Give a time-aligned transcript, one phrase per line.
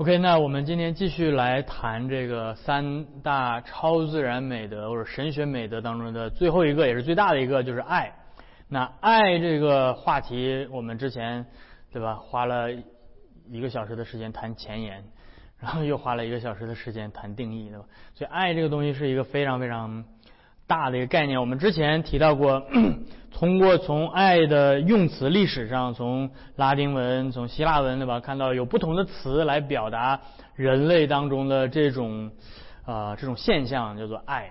[0.00, 8.10] OK，那我们今天继续来谈这个三大超自然美德或者神学美德当中的最后一个，也是最大的一个，就是爱。
[8.66, 11.44] 那爱这个话题，我们之前
[11.92, 12.72] 对吧，花了
[13.50, 15.04] 一个小时的时间谈前言，
[15.58, 17.84] 然后又花了一个小时的时间谈定义，对吧？
[18.14, 20.02] 所以爱这个东西是一个非常非常
[20.70, 21.40] 大的一个概念。
[21.40, 22.62] 我们之前提到过。
[23.32, 28.20] 通过从爱的用词历史上，从拉丁文、从希腊文，对吧？
[28.20, 30.20] 看到有不同的词来表达
[30.56, 32.32] 人类当中的这种
[32.84, 34.50] 啊这种现象，叫做爱。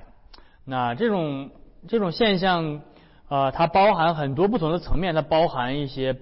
[0.65, 1.51] 那这种
[1.87, 2.81] 这种现象
[3.27, 6.15] 啊，它包含很多不同的层面，它包含一些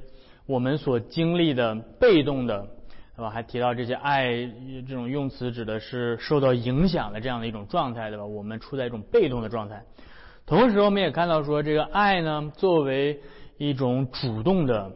[0.45, 2.67] 我们所经历的被动的，
[3.17, 3.31] 对吧？
[3.31, 4.27] 还提到这些爱
[4.87, 8.23] 这种用词指的是受到影响的这样的一种状态，对吧？
[8.23, 9.83] 我们处在一种被动的状态。
[10.45, 13.19] 同时，我们也看到说，这个爱呢，作为
[13.57, 14.91] 一种主动的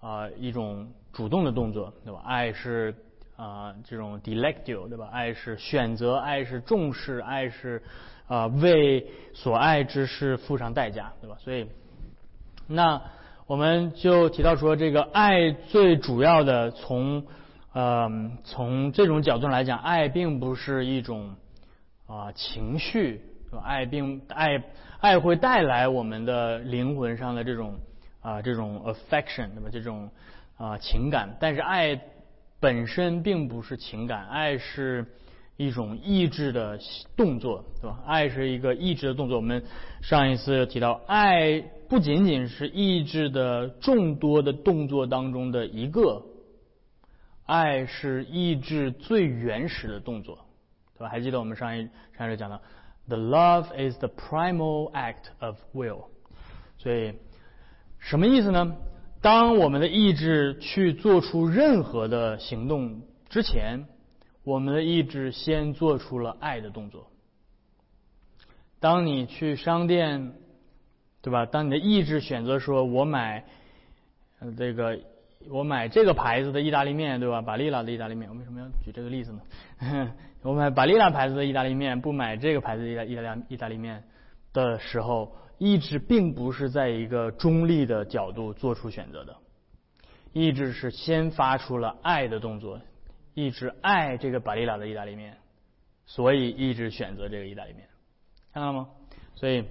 [0.00, 2.20] 啊一种主动的动作，对吧？
[2.24, 2.92] 爱是
[3.36, 5.08] 啊这种 delectio，对吧？
[5.12, 7.80] 爱是选择，爱是重视，爱是
[8.26, 11.36] 啊为所爱之事付上代价，对吧？
[11.38, 11.68] 所以，
[12.66, 13.00] 那
[13.46, 17.24] 我们就提到说，这个爱最主要的从
[17.74, 21.34] 嗯从这种角度来讲，爱并不是一种
[22.06, 23.20] 啊情绪。
[23.62, 24.62] 爱并爱
[25.00, 27.74] 爱会带来我们的灵魂上的这种
[28.22, 29.68] 啊这种 affection，对吧？
[29.70, 30.08] 这种
[30.56, 32.00] 啊情感，但是爱
[32.58, 35.04] 本身并不是情感，爱是
[35.58, 36.78] 一种意志的
[37.14, 37.98] 动作，对吧？
[38.06, 39.36] 爱是一个意志的动作。
[39.36, 39.62] 我们
[40.00, 46.22] 上一次提到，爱不仅仅是意志的众多的动作当中的一个，
[47.44, 50.46] 爱是意志最原始的动作，
[50.96, 51.08] 对吧？
[51.08, 52.62] 还记得我们上一上一次讲到。
[53.08, 56.04] The love is the primal act of will。
[56.78, 57.14] 所以
[57.98, 58.76] 什么意思呢？
[59.20, 63.86] 当我们的意志去做出任何的行动之前，
[64.44, 67.10] 我们的意志先做出了爱的动作。
[68.78, 70.34] 当你去商店，
[71.20, 71.44] 对吧？
[71.46, 73.44] 当你的意志选择说我买
[74.56, 75.00] 这个。
[75.50, 77.42] 我买这个牌子的意大利面，对吧？
[77.42, 80.12] 巴利拉的意大利面，我为什么要举这个例子呢？
[80.42, 84.04] 我买巴利拉牌子的意大利面，不买这个牌子的意大意大利意大利面
[84.52, 89.36] 的时候，意志并不是在一个中立的角度做出选择的，
[90.32, 92.80] 意志是先发出了爱的动作，
[93.34, 95.36] 意志爱这个巴利拉的意大利面，
[96.06, 97.86] 所以意志选择这个意大利面，
[98.52, 98.88] 看到了吗？
[99.34, 99.64] 所以，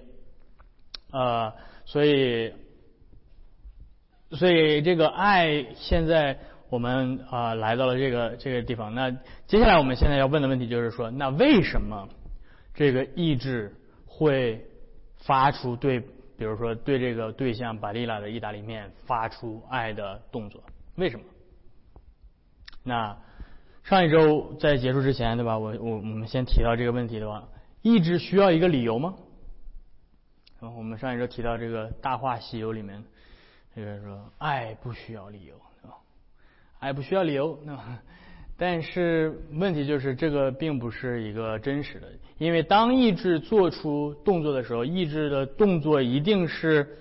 [1.11, 1.53] 呃，
[1.85, 2.53] 所以。
[4.33, 8.95] 所以这个爱，现在我们啊来到了这个这个地方。
[8.95, 9.11] 那
[9.45, 12.07] 接下来我们现在要问的问题就是说，那为什么
[12.73, 13.75] 这个意志
[14.05, 14.65] 会
[15.17, 20.63] 发出对，比如说对这个对象巴利拉的意大利面发出爱的动作？
[20.95, 21.25] 为什么？
[22.83, 23.17] 那
[23.83, 25.57] 上一周在结束之前，对吧？
[25.57, 27.49] 我我我们先提到这个问题的话，
[27.81, 29.13] 意志需要一个理由吗？
[30.61, 33.03] 我们上一周提到这个《大话西游》里面。
[33.73, 35.95] 这个说爱不需要理由，对吧？
[36.79, 37.79] 爱不需要理由，那
[38.57, 46.97] 但是问题就是这个并不是一个真实的，因为当意志做出动作的时候，意志的动作一定是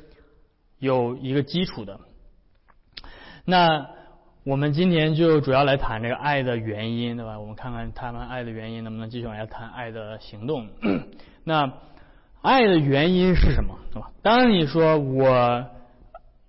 [0.79, 2.01] 有一个基础的。
[3.45, 3.91] 那
[4.45, 7.41] 我们今天就主要来谈这个爱的原因，对吧？
[7.41, 10.69] 我们看看他们爱的原因能不能继续往下谈爱的行动。
[11.43, 11.73] 那
[12.43, 14.13] 爱的原因是什么，对吧？
[14.23, 15.67] 当你说我。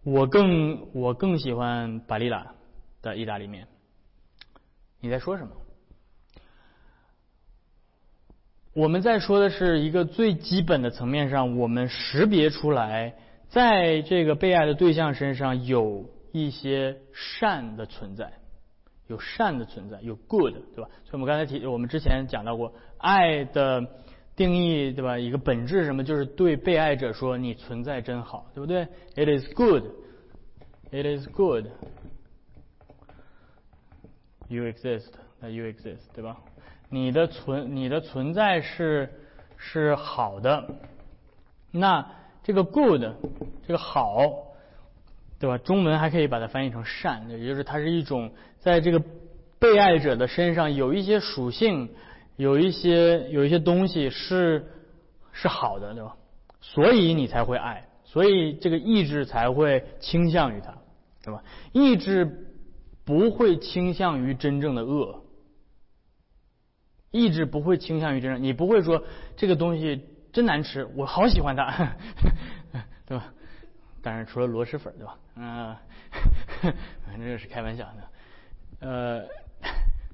[0.03, 2.55] 我更我更喜欢巴利拉
[3.01, 3.67] 的意大利面。
[4.99, 5.51] 你在说什么？
[8.73, 13.15] 我们在说的是一个最基本的层面上，我们识别出来，
[13.49, 18.33] 在这个被爱的对象身上有一些善的存在，
[19.07, 20.89] 有善的存在，有 good，对吧？
[21.03, 23.85] 所以我们刚才提，我们之前讲到过爱的。
[24.41, 25.19] 定义对吧？
[25.19, 26.03] 一个本质是什么？
[26.03, 29.83] 就是对被爱者说：“你存在真好，对不对？”It is good.
[30.91, 31.67] It is good.
[34.47, 35.11] You exist.
[35.43, 35.99] That you exist.
[36.15, 36.37] 对吧？
[36.89, 39.09] 你的存你的存在是
[39.57, 40.67] 是好的。
[41.69, 42.03] 那
[42.41, 43.03] 这个 good
[43.67, 44.23] 这个好，
[45.39, 45.59] 对吧？
[45.59, 49.03] 中文还可以把它翻译成善，也就是它是一种在这个
[49.59, 51.91] 被爱者的身上有一些属性。
[52.41, 54.65] 有一些有一些东西是
[55.31, 56.17] 是好的，对吧？
[56.59, 60.75] 所以你才会爱，所以这个意志才会倾向于它，
[61.23, 61.43] 对吧？
[61.71, 62.25] 意志
[63.05, 65.23] 不会倾向于真正的恶，
[67.11, 69.03] 意志不会倾向于真正，你不会说
[69.37, 70.03] 这个东西
[70.33, 71.95] 真难吃，我好喜欢它，
[73.05, 73.31] 对吧？
[74.01, 75.15] 当然除了螺蛳粉，对吧？
[75.35, 75.75] 嗯，
[77.05, 79.40] 反正是开玩笑的，呃。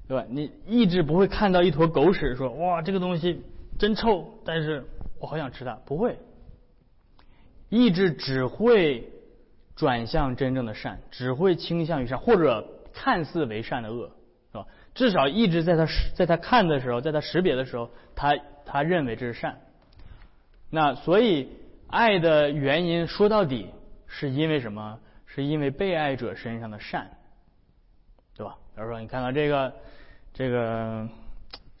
[0.08, 0.24] 对吧？
[0.28, 3.42] 你意志不会看到一坨狗屎，说哇这个东西
[3.78, 4.84] 真臭，但是
[5.20, 6.18] 我好想吃它，不会。
[7.68, 9.12] 意志只会
[9.76, 14.10] 转向真正的善，只会倾向于善，或者看似为善的恶，
[14.50, 14.66] 是吧？
[14.94, 18.34] 至少意志在他在他看的时候，在他识别的时候，他
[18.64, 19.58] 他认为这是善。
[20.70, 21.50] 那所以
[21.86, 23.68] 爱的原因说到底
[24.06, 24.98] 是因为什么？
[25.30, 27.10] 是因为被爱者身上的善，
[28.34, 28.56] 对吧？
[28.74, 29.74] 比如说你看到这个
[30.32, 31.08] 这个。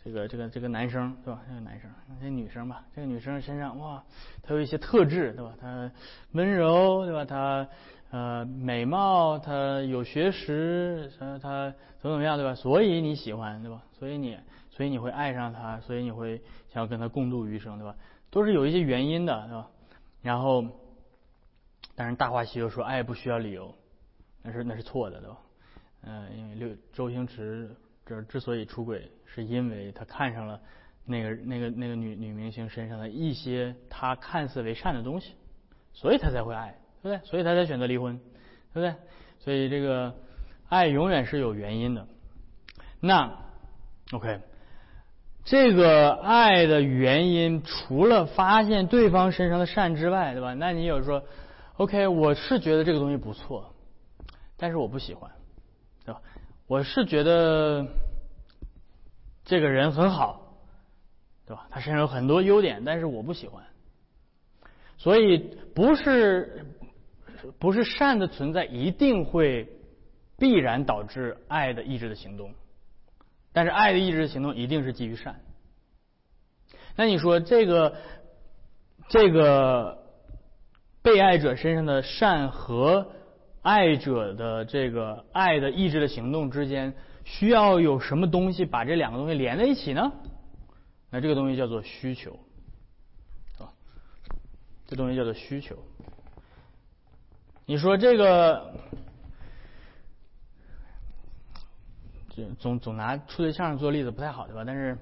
[0.04, 1.42] 这个这个这个男生对吧？
[1.46, 4.02] 这个男生，这女生吧，这个女生身上哇，
[4.42, 5.52] 她有一些特质对吧？
[5.60, 5.90] 她
[6.32, 7.26] 温柔对吧？
[7.26, 7.68] 她
[8.10, 12.54] 呃美貌，她有学识，她她怎么怎么样对吧？
[12.54, 13.82] 所以你喜欢对吧？
[13.92, 14.38] 所以你
[14.70, 16.40] 所以你会爱上她，所以你会
[16.72, 17.94] 想要跟她共度余生对吧？
[18.30, 19.68] 都是有一些原因的对吧？
[20.22, 20.64] 然后，
[21.94, 23.74] 但是《大话西游》说爱不需要理由，
[24.42, 25.36] 那是那是错的对吧？
[26.02, 27.76] 嗯，因为六周星驰。
[28.08, 30.58] 这之所以出轨，是因为他看上了
[31.04, 35.34] 那个那个那个女女明星身上的一些他看似为善的东西，
[35.92, 37.28] 所以他才会爱，对不对？
[37.28, 38.18] 所以他才选择离婚，
[38.72, 38.94] 对不对？
[39.40, 40.16] 所以这个
[40.70, 42.06] 爱永远是有原因的。
[43.00, 43.38] 那
[44.12, 44.40] OK，
[45.44, 50.54] 这个爱的原因除了发现对方身上的善之外，对吧？
[50.54, 51.24] 那你有说
[51.76, 53.74] OK，我是觉得这个东西不错，
[54.56, 55.30] 但是我不喜欢。
[56.68, 57.86] 我是觉得
[59.46, 60.58] 这个人很好，
[61.46, 61.66] 对吧？
[61.70, 63.64] 他身上有很多优点，但是我不喜欢。
[64.98, 65.38] 所以
[65.74, 66.66] 不是
[67.58, 69.66] 不是善的存在一定会
[70.36, 72.52] 必然导致爱的意志的行动，
[73.54, 75.40] 但是爱的意志的行动一定是基于善。
[76.96, 77.96] 那你说这个
[79.08, 80.04] 这个
[81.00, 83.12] 被爱者身上的善和？
[83.68, 86.94] 爱者的这个爱的意志的行动之间，
[87.24, 90.10] 需要有什么东西把这两个东西连在一起呢？
[91.10, 92.38] 那这个东西叫做需求，
[93.58, 93.68] 啊，
[94.86, 95.76] 这东西叫做需求。
[97.66, 98.72] 你说这个，
[102.30, 104.64] 这总总拿处对象做例子不太好，对吧？
[104.64, 104.96] 但是，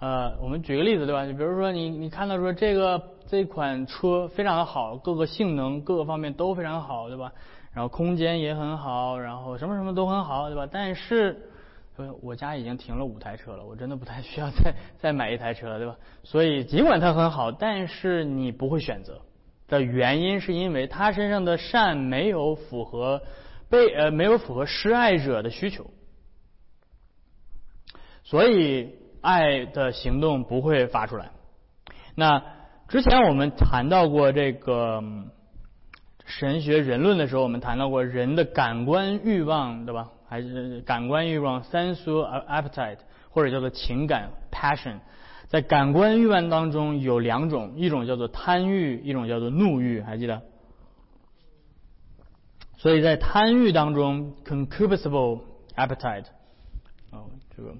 [0.00, 1.26] 呃，我们举个例子，对吧？
[1.26, 7.30] 就比如说你你看到说这个这款车非常的好，各个性能各个方面都非常好，对吧？
[7.76, 10.66] 然后空间也很好，然后什么什么都很好，对吧？
[10.72, 11.38] 但是，
[12.22, 15.94] 我家已经停了五台车了，我真的不太需要再 再买一台车了，对吧？
[16.22, 19.20] 所以尽管它很好，但是你不会选择
[19.68, 23.20] 的原因是因为他身上的善没有符合
[23.68, 25.90] 被呃没有符合施爱者的需求，
[28.24, 31.28] 所以爱的行动不会发出来。
[32.14, 32.42] 那
[32.88, 35.02] 之前我们谈到过这个。
[36.26, 40.10] 神学人论的时候，我们谈到过人的感官欲望，对吧？
[40.28, 42.98] 还是感官欲望 （sensual appetite）
[43.30, 44.98] 或者叫做情感 （passion）。
[45.46, 50.42] 在感官欲望当中有两种，一种叫做贪欲，一种叫做怒欲，还记得？
[52.76, 55.42] 所以在贪欲当中 （concupiscible
[55.76, 56.24] appetite），
[57.12, 57.72] 哦，这个，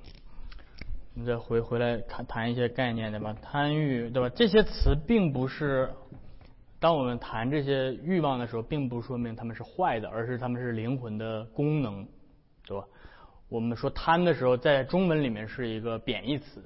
[1.14, 3.36] 你再回回来谈谈一些概念，对吧？
[3.42, 4.28] 贪欲，对吧？
[4.34, 5.90] 这些词并不是。
[6.86, 12.06] 当我们谈这些欲望的时候，并不说明他们是坏的，而是他们是灵魂的功能，
[12.64, 12.86] 对吧？
[13.48, 16.62] 我们说贪的时候，在中文里面是一个贬义词，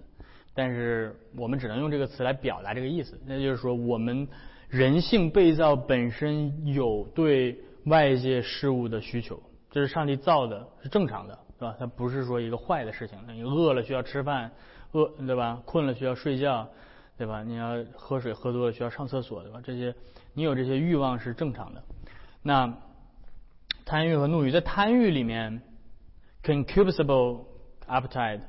[0.52, 3.18] 但是我们只能用这个词来表达这个意思。
[3.25, 4.28] 那就是说，我们
[4.68, 11.75] 人性被造本身有对外界事物的需求，这是上帝造的，是正常的，对吧？
[11.78, 13.18] 它不是说一个坏的事情。
[13.28, 14.52] 你饿了需要吃饭，
[14.92, 15.62] 饿对吧？
[15.64, 16.68] 困了需要睡觉。
[17.21, 17.43] 对吧？
[17.43, 19.61] 你要喝水喝多了需要上厕所，对吧？
[19.62, 19.95] 这些
[20.33, 21.85] 你有这些欲望是正常的。
[22.43, 22.79] 那
[23.85, 25.61] 贪欲和怒欲，在贪欲里面
[26.43, 27.45] ，concupiscible
[27.87, 28.41] appetite，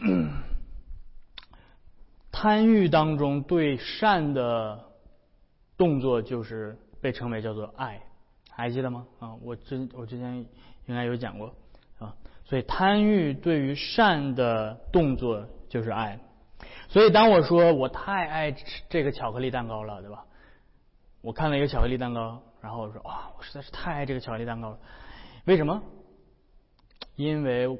[2.32, 4.87] 贪欲当中对善的。
[5.78, 8.02] 动作就是被称为叫做爱，
[8.50, 9.06] 还记得吗？
[9.20, 10.44] 啊，我之我之前
[10.86, 11.54] 应该有讲过
[12.00, 16.18] 啊，所以贪欲对于善的动作就是爱，
[16.88, 20.26] 所以当我说我太爱吃这个巧克力蛋糕了，对吧？
[21.20, 24.78] 我看了一个巧克力蛋糕，然后我说哇，我实在是太爱这个巧克力蛋糕了，
[25.44, 25.80] 为什么？
[27.14, 27.78] 因为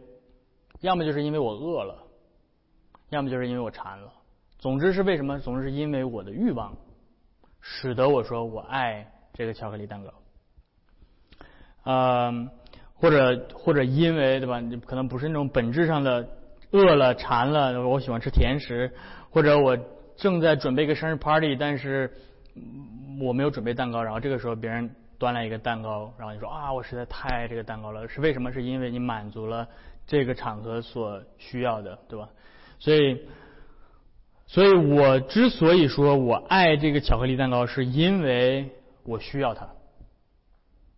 [0.80, 2.04] 要么就是因为我饿了，
[3.10, 4.12] 要么就是因为我馋了，
[4.58, 5.40] 总之是为什么？
[5.40, 6.76] 总之是因为我的欲望。
[7.60, 10.12] 使得我说我爱这个巧克力蛋糕，
[11.84, 12.48] 呃，
[12.94, 14.60] 或者或者因为对吧？
[14.60, 16.28] 你可能不是那种本质上的
[16.70, 18.92] 饿了、馋了，我喜欢吃甜食，
[19.30, 19.76] 或者我
[20.16, 22.12] 正在准备一个生日 party，但是
[23.20, 28.52] 我没有准备蛋糕，然后这个时候别人端来一个蛋糕，然后你说啊，我实在太爱这个蛋糕了，是为什么？
[28.52, 29.68] 是因为你满足了
[30.06, 32.28] 这个场合所需要的，对吧？
[32.80, 33.20] 所以，
[34.48, 38.68] 所以我之所以说我爱这个巧克力蛋糕，是因为
[39.04, 39.68] 我需要它，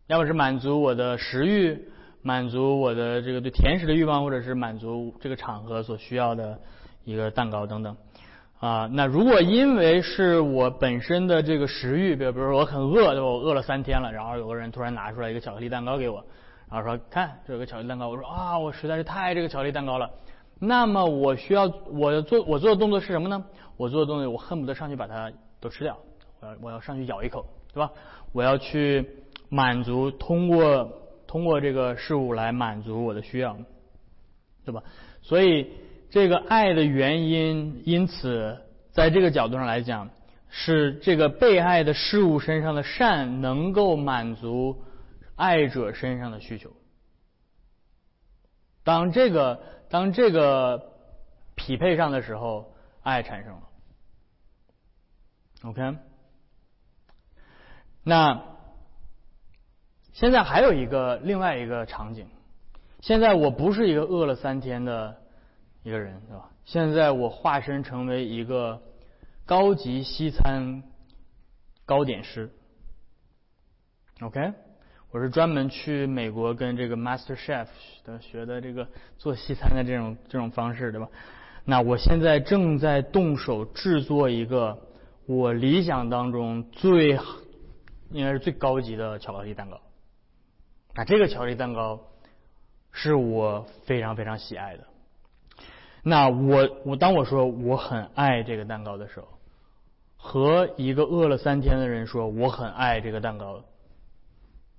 [0.07, 1.79] 要么是满足我的食欲。
[2.23, 6.61] 满足我的这个对甜食的欲望，或者是满足这个场合所需要的
[7.03, 7.97] 一个蛋糕等等
[8.59, 8.87] 啊。
[8.93, 13.25] 那如果因为是我本身的这个食欲，比如比如说我很饿，对吧？
[13.25, 16.23] 我饿了三天了，然后有个人突然拿出来一个巧克力蛋糕给我，
[16.71, 20.11] 然后说看这有个巧克力蛋糕，我说啊，我实在是太爱这个巧克力蛋糕了。
[20.61, 23.45] 那么我需要我做我做的动作是什么呢？
[23.77, 25.99] 我做的动作我恨不得上去把它都吃掉，
[26.41, 27.91] 我要我要上去咬一口，对吧？
[28.31, 29.09] 我要去
[29.49, 30.97] 满足通过。
[31.27, 33.57] 通过这个事物来满足我的需要，
[34.65, 34.83] 对吧？
[35.23, 35.71] 所以
[36.11, 38.59] 这个爱的原因，因此
[38.91, 40.11] 在这个角度上来讲，
[40.49, 44.83] 是这个被爱的事物身上的善能够满足
[45.37, 46.73] 爱者身上的需求。
[48.83, 49.61] 当这个
[49.91, 50.95] 当这个
[51.55, 53.63] 匹配上的时候，爱产生了。
[55.65, 55.99] OK，
[58.03, 58.49] 那。
[60.13, 62.29] 现在还有一个另外一个场景，
[63.01, 65.23] 现在我不是一个饿了三天的
[65.83, 66.51] 一个人，是吧？
[66.67, 68.83] 现在我化身成为一个
[69.47, 70.83] 高级西餐
[71.87, 72.51] 糕点师
[74.21, 74.53] ，OK？
[75.13, 77.67] 我是专门去美国跟这个 Master Chef
[78.05, 78.87] 的学的这个
[79.19, 81.09] 做西餐的这种这种方式，对吧？
[81.65, 84.79] 那我现在正在动手制作一个
[85.27, 87.19] 我理想当中最
[88.11, 89.81] 应该是最高级的巧克力蛋糕。
[90.95, 92.01] 那这个巧克力蛋糕
[92.93, 94.85] 是我非常非常喜爱的。
[96.05, 99.27] 那我我当我说我很爱这个蛋糕的时候，
[100.17, 103.65] 和一个饿了三天的人说我很爱这个蛋糕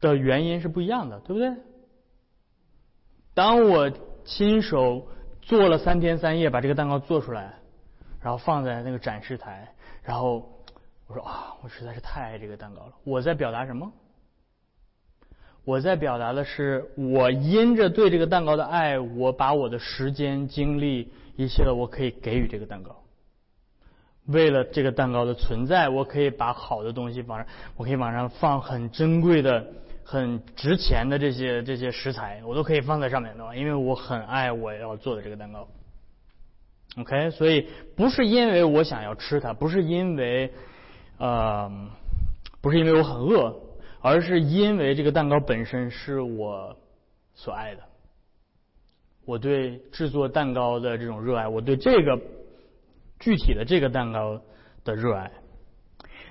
[0.01, 1.53] 的原因是不一样的，对不对？
[3.33, 3.89] 当我
[4.25, 5.07] 亲手
[5.41, 7.53] 做了三天三夜把这个蛋糕做出来，
[8.21, 10.49] 然后放在那个展示台，然后
[11.07, 12.93] 我说啊，我实在是太爱这个蛋糕了。
[13.05, 13.93] 我在表达什么？
[15.63, 22.97] 我在表达的是，我因着对这个蛋糕的爱，我把我的时间、精力、一切的，我可以给予这个蛋糕。
[24.25, 29.67] 为了这个蛋糕的存在，我可以把好的东西往上，我可以往上放很珍贵的、
[30.11, 33.55] 很值钱的这些这些食材，我都可以放在上面，对吧？
[33.55, 35.65] 因为我很爱我要做的这个蛋糕。
[36.97, 40.51] OK，所以不是因为我想要吃它，不是因为，
[41.17, 41.71] 呃，
[42.59, 43.55] 不是因为我很饿。
[44.03, 46.75] 而是因为这个蛋糕本身是我
[47.35, 47.83] 所爱的，
[49.25, 52.19] 我对制作蛋糕的这种热爱，我对这个
[53.19, 54.41] 具体的这个蛋糕
[54.83, 55.31] 的热爱，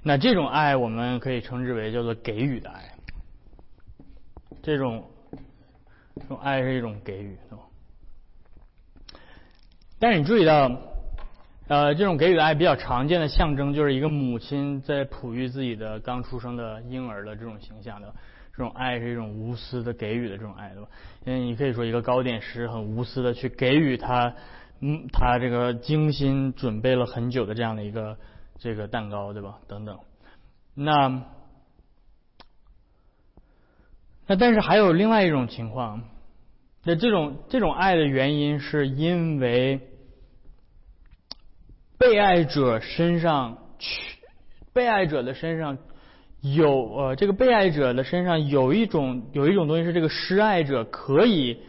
[0.03, 2.93] 那这种爱我们可以称之为叫做给予的爱，
[4.71, 5.05] 这种
[6.17, 7.65] 这种爱是一种给予，对吧？
[9.99, 10.71] 但是你注意到。
[11.69, 18.13] 呃，这种给予的爱比较常见的象征，就是一个母亲在哺育自己的刚出生的婴儿的这种形象的。
[18.53, 20.89] 这种爱是一种无私的给予的这种爱，对吧？
[21.25, 24.35] 因为你可以说一个糕点师很无私的去给予他，
[24.81, 28.17] 嗯，他这个精心准备了很久的这样的一个
[28.59, 29.61] 这个蛋糕，对吧？
[29.69, 29.97] 等等。
[30.75, 31.23] 那
[34.31, 36.03] 那但是还有另外一种情况，
[36.85, 39.81] 那这种这种爱的原因是因为。
[41.99, 43.59] 被爱者身上，
[44.73, 45.77] 被爱者的身上
[46.41, 51.61] 有呃，这个被爱者的身上有一种有一种东西是这个施爱者可以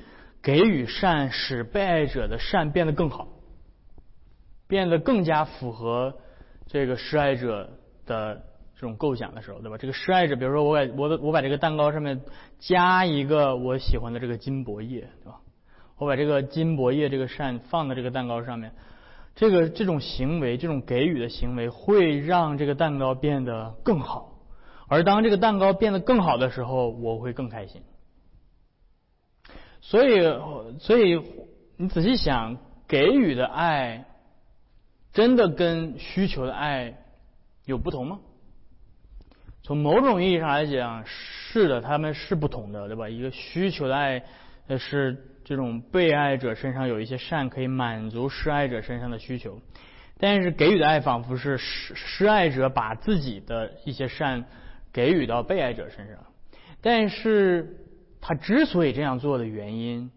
[0.41, 3.27] 给予善，使被爱者的善变得更好，
[4.67, 6.13] 变得更加符合
[6.67, 7.71] 这个施爱者
[8.05, 8.43] 的
[8.81, 9.77] 这种构想的时候，对吧？
[9.77, 12.19] 这个施爱者，比如说我把我我把这个蛋糕上面
[12.57, 15.37] 加一个我喜欢的这个金箔叶，对吧？
[15.99, 18.71] 我把这个金箔叶这个扇放在这个蛋糕上面。
[19.35, 24.39] 这个这种行为，这种给予的行为，会让这个蛋糕变得更好。
[24.87, 27.83] 而当这个蛋糕变得更好的时候，我会更开心。
[29.79, 30.21] 所以，
[30.79, 31.21] 所以
[31.77, 32.57] 你仔细想，
[32.87, 34.05] 给予的爱
[35.13, 36.97] 真的跟需求的爱
[37.65, 38.19] 有不同吗？
[39.63, 43.09] 从某种意义上来讲，是的，他们是不同的，对吧？
[43.09, 44.23] 一个需求的爱
[44.77, 45.27] 是。
[45.43, 49.59] 这种被爱者身上有一些善，可以满足施爱者身上的需求，
[50.17, 54.45] 但是给予的爱仿佛是施施爱者把自己的一些善
[54.93, 56.17] 给予到被爱者身上，
[56.79, 57.75] 但是
[58.21, 60.11] 他之所以这样做的原因，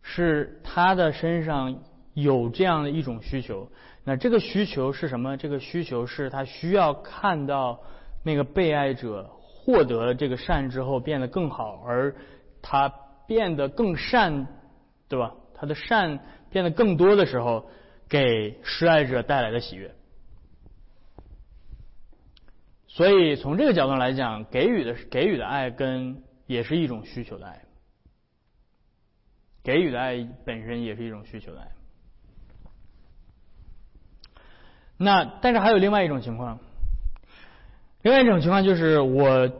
[0.00, 1.82] 是他的身上
[2.14, 3.68] 有这样的一种需求。
[4.04, 5.36] 那这个需求是什么？
[5.36, 7.80] 这个需求是他需要看到
[8.22, 12.14] 那个被爱者获得了这个善之后变得更好，而
[12.60, 12.88] 他
[13.26, 14.46] 变得更善，
[15.08, 15.34] 对吧？
[15.54, 17.68] 他的善变得更多的时候，
[18.08, 19.94] 给施爱者带来的喜悦。
[22.88, 27.64] 所以从这个角度来讲，给予的给予的爱跟也是一种需求的爱，
[29.62, 31.70] 给予的爱本身也是一种需求的爱。
[34.98, 36.60] 那但是还有另外一种情况，
[38.02, 39.50] 另外一种情况就是我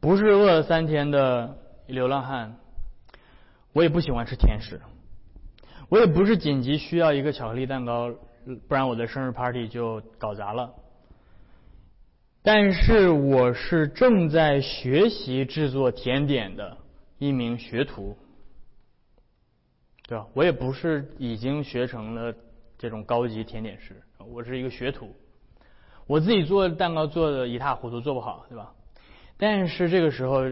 [0.00, 1.56] 不是饿了三天的
[1.86, 2.58] 流浪汉，
[3.72, 4.80] 我也不喜欢吃甜食，
[5.88, 8.12] 我也不是紧急需要一个巧克力蛋糕，
[8.68, 10.74] 不然我的生日 party 就搞砸了。
[12.42, 16.76] 但是我是正在学习制作甜点的
[17.18, 18.16] 一名学徒，
[20.06, 20.26] 对吧？
[20.34, 22.34] 我也不是已经学成了
[22.76, 25.16] 这种高级甜点师，我是一个学徒。
[26.06, 28.72] 我自己做蛋糕做的一塌糊涂，做不好，对吧？
[29.36, 30.44] 但是这个时候，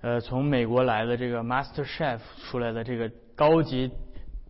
[0.00, 2.20] 呃，从美国来的这个 Master Chef
[2.50, 3.90] 出来的这个高级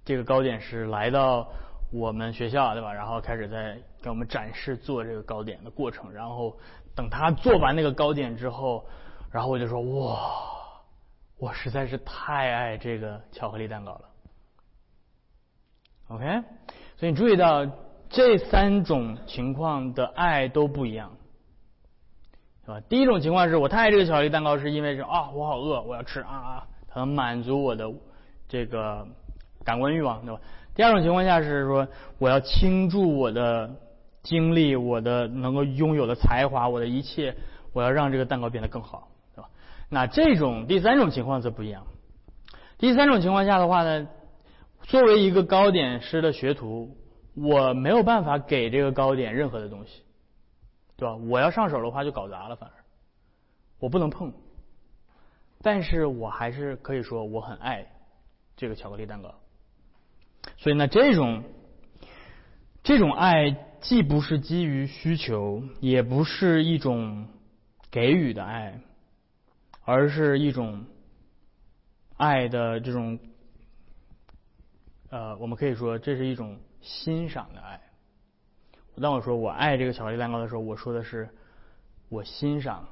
[0.05, 1.49] 这个糕点师来到
[1.93, 2.93] 我们学校，对吧？
[2.93, 6.57] 然后开始在给我们展示做这个糕点的过程，然后。
[6.97, 8.83] 等他做完那个糕点之后，
[9.31, 10.31] 然后我就说：“哇，
[11.37, 14.09] 我实在是太爱这个巧克力蛋糕了。”
[16.09, 16.25] OK，
[16.97, 17.67] 所以你注意到
[18.11, 21.13] 这三种情况的爱都不一样，
[22.65, 22.81] 是吧？
[22.89, 27.93] 第一种情况是我太爱这个巧克力蛋糕，是因为是啊，我好饿，我要吃啊，它能满足我的
[28.49, 29.07] 这个
[29.65, 30.41] 感官欲望，对吧？
[30.75, 33.75] 第二种情况下是说我要倾注我的。
[34.27, 37.37] 精力我的能够拥有的才华，我的一切，
[37.73, 39.49] 我要让这个蛋糕变得更好，对吧？
[39.89, 41.85] 那这种第三种情况则不一样。
[42.77, 44.09] 第三种情况下的话呢，
[44.83, 46.96] 作为一个糕点师的学徒，
[47.37, 50.03] 我没有办法给这个糕点任何的东西，
[50.97, 51.15] 对吧？
[51.15, 52.85] 我要上手的话就搞砸了，反而
[53.79, 54.33] 我不能碰。
[55.63, 57.87] 但是我还是可以说我很爱
[58.57, 59.33] 这个巧克力蛋糕。
[60.57, 61.45] 所以呢，这种
[62.83, 63.63] 这种爱。
[63.79, 67.29] 既不是基于需求，也不是一种
[67.89, 68.81] 给予的爱，
[69.85, 70.87] 而是一种
[72.17, 73.21] 爱的这种，
[75.11, 77.81] 呃，我们可以说这是一种欣赏的爱。
[79.03, 81.29] 当我说我爱这个巧克力蛋糕的时候，我说的是
[82.09, 82.89] 我欣赏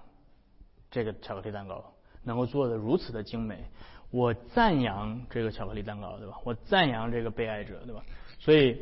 [0.90, 3.64] 这个巧克力蛋糕能够做的如此的精美，
[4.11, 6.38] 我赞扬这个巧克力蛋糕，对吧？
[6.44, 8.04] 我赞扬这个被爱者，对吧？
[8.38, 8.76] 所以。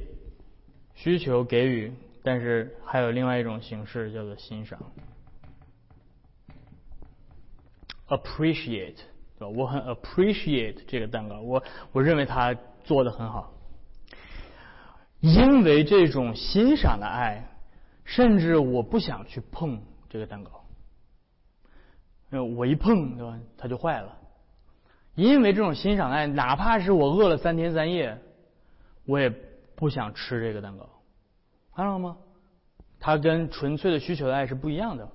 [0.95, 1.91] 需求给予，
[2.23, 4.79] 但是还有另外一种形式叫做欣赏
[8.09, 8.99] ，appreciate，
[9.39, 9.49] 对吧？
[9.49, 13.55] 我很 appreciate 这个蛋糕，我我认为它做的很好，
[15.23, 17.49] 因为这种欣赏的爱，
[18.05, 19.81] 甚至我不想去碰
[20.11, 20.63] 这个蛋糕，
[22.43, 23.39] 我一碰，对吧？
[23.57, 24.19] 它就坏了，
[25.15, 28.19] 因为这种欣赏爱，哪怕是我饿了三天三夜，
[29.07, 29.33] 我也。
[29.75, 30.89] 不想吃这个蛋糕，
[31.75, 32.17] 看到了吗？
[33.01, 35.09] 它跟纯粹的需求的爱是不一样的，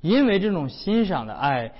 [0.00, 1.74] 因为这种欣赏的爱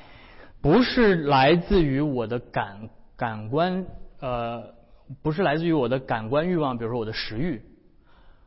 [0.60, 3.86] 不是来自于我的感感官，
[4.20, 4.74] 呃，
[5.22, 7.60] 不是来自于我的感官欲望，比如说我的食欲，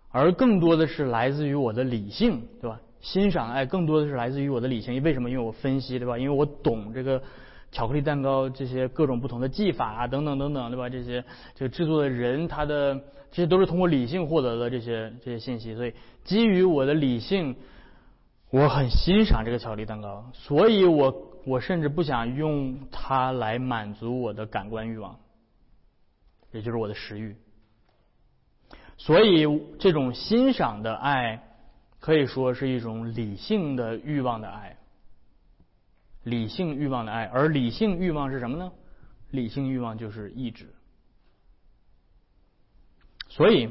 [0.10, 2.80] 而更多的是来自于我的理性，对吧？
[3.02, 5.30] 欣赏爱更多的是来自于我的理性，为什么？
[5.30, 6.18] 因为我分析，对吧？
[6.18, 7.22] 因为我懂这个。
[7.72, 10.88] 巧克力蛋糕这些各种不同的技法啊，等等等等，对吧？
[10.88, 11.22] 这些
[11.56, 12.96] 这个制作的人，他的
[13.32, 15.76] 这些都是通过理性获得的这些这些信息。
[15.76, 17.54] 所以基于我的理性，
[18.50, 21.14] 我很欣赏这个巧克力蛋糕，所以我
[21.46, 25.18] 我甚至不想用它来满足我的感官欲望，
[26.56, 27.36] 也就是我的食欲。
[28.98, 29.46] 所以
[29.78, 31.44] 这种欣赏的爱
[32.00, 34.78] 可以说是一种理性的欲望的爱。
[36.24, 38.72] 理性欲望的爱，而理性欲望是什么呢？
[39.30, 40.74] 理性欲望就是意志。
[43.28, 43.70] 所以，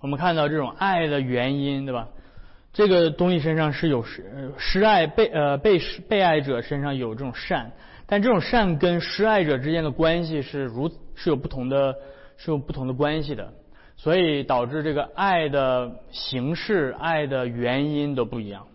[0.00, 2.08] 我们看到这种爱的原因，对吧？
[2.72, 7.72] 这个东西身上是有施施爱被呃被被爱者身上有这种善，
[8.06, 11.96] 但这种善跟施爱者之间的关系是如是有不同的，
[12.36, 13.52] 是有不同的关系的，
[13.96, 18.66] 所以导致这个爱的形式、爱的原因都不一样。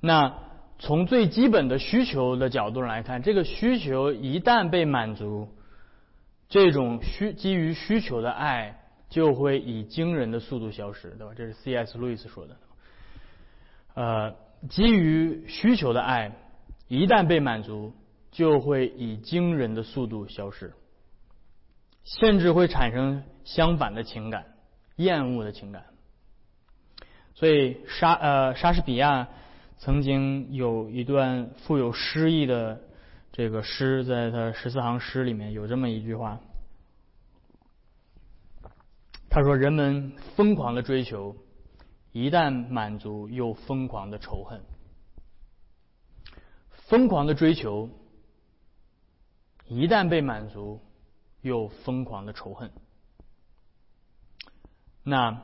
[0.00, 0.34] 那。
[0.78, 5.46] 从最基本的需求的角度上来看，这个需求一旦被满足，
[6.48, 11.32] 这种需基于需求的爱就会以惊人的速度消失，对吧？
[11.36, 11.96] 这是 C.S.
[11.98, 12.56] 路易斯说的。
[13.94, 14.34] 呃，
[14.70, 16.32] 基于需求的爱
[16.88, 17.92] 一旦被满足，
[18.32, 20.72] 就会以惊人的速度消失。
[22.04, 24.56] 甚至会产生相反的情感，
[24.96, 25.84] 厌恶的情感。
[27.34, 29.28] 所以莎呃莎士比亚
[29.78, 32.80] 曾经有一段富有诗意的
[33.30, 36.40] 这个诗，在他十四行诗里面有这么一句话，
[39.30, 41.36] 他说：“人们疯狂的追求，
[42.10, 44.60] 一旦满足又疯狂的仇恨。
[46.88, 47.88] 疯狂的追求，
[49.74, 50.80] 一旦被满足，
[51.40, 52.70] 又疯狂的仇恨。”
[55.04, 55.42] 那。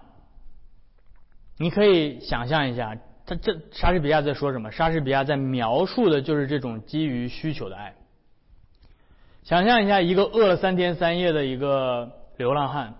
[1.60, 4.70] 你可以想象一下，他这莎士比亚在说什么？
[4.70, 7.96] 莎士比亚在描述的就是这种基于需求的爱。
[9.42, 12.94] 想象一下，一个饿了三天三夜的一个流浪汉，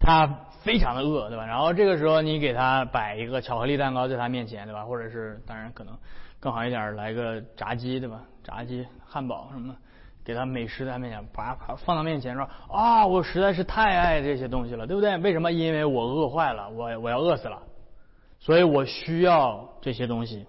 [0.00, 0.26] 他
[0.64, 1.46] 非常的饿，对吧？
[1.46, 4.84] 然后这个时候你给他摆一个巧克力蛋糕在他面前，对吧？
[4.84, 5.96] 或者是当然可能
[6.40, 8.24] 更好一点，来个炸鸡，对吧？
[8.42, 9.78] 炸鸡、汉堡什么的。
[10.24, 11.52] 给他美食在面前，把
[11.84, 15.18] 放到面前说啊，我实在是太爱这些东西了，对不对？
[15.18, 15.50] 为什么？
[15.50, 17.60] 因为我饿坏了，我我要饿死了，
[18.38, 20.46] 所以我需要这些东西。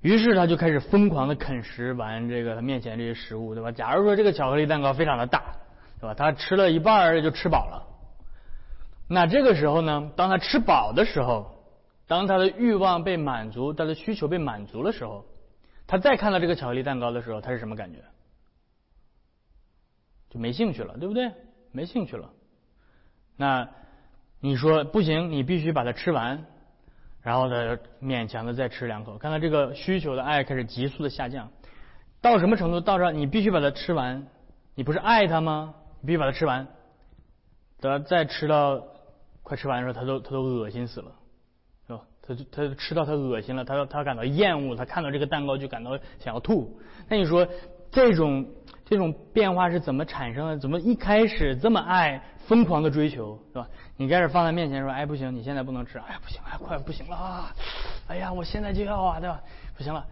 [0.00, 3.70] 于是他就开始疯狂的啃食完这个他面前这些食物，对吧？
[3.70, 5.54] 假如说这个巧克力蛋糕非常的大，
[6.00, 6.14] 对吧？
[6.14, 7.86] 他吃了一半就吃饱了。
[9.08, 11.46] 那这个时候呢，当他吃饱的时候，
[12.08, 15.24] 当他的欲望被满足，他的需求被满足的时候，
[15.86, 17.98] 他再看到这个巧克力蛋糕的时候，他是什么感觉？
[20.30, 21.32] 就没兴趣了，对不对？
[21.70, 22.30] 没兴趣了。
[23.36, 23.68] 那
[24.40, 26.44] 你说不行，你必须把它吃完，
[27.22, 29.18] 然后呢，勉强的再吃两口。
[29.18, 31.50] 看到这个需求的爱开始急速的下降，
[32.20, 32.80] 到什么程度？
[32.80, 34.26] 到这你必须把它吃完。
[34.74, 35.74] 你不是爱他吗？
[36.00, 36.66] 你必须把它吃完。
[37.78, 38.82] 等再吃到
[39.42, 41.12] 快吃完的时候，他都他都恶心死了，
[42.26, 46.78] 他就他吃到他恶心了，他他感到厌恶，他看到这个蛋糕就感到想要吐。
[47.08, 47.46] 那你说
[47.90, 48.46] 这种？
[48.88, 50.56] 这种变化是怎么产生的？
[50.56, 53.68] 怎么一开始这么爱疯狂的追求，是吧？
[53.96, 57.52] 你开始放在面前说：“哎，不行，你现在不能吃。”哎，不行，哎，快不行了啊！
[58.06, 59.42] 哎呀，我现在就要啊，对吧？
[59.76, 60.06] 不行了。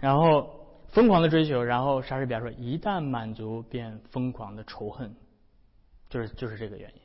[0.00, 0.48] 然后
[0.90, 5.12] 疯狂的追求，然后莎士比亚说：“一旦满足，便疯狂的仇恨。”
[6.08, 7.00] 就是就是这个原因，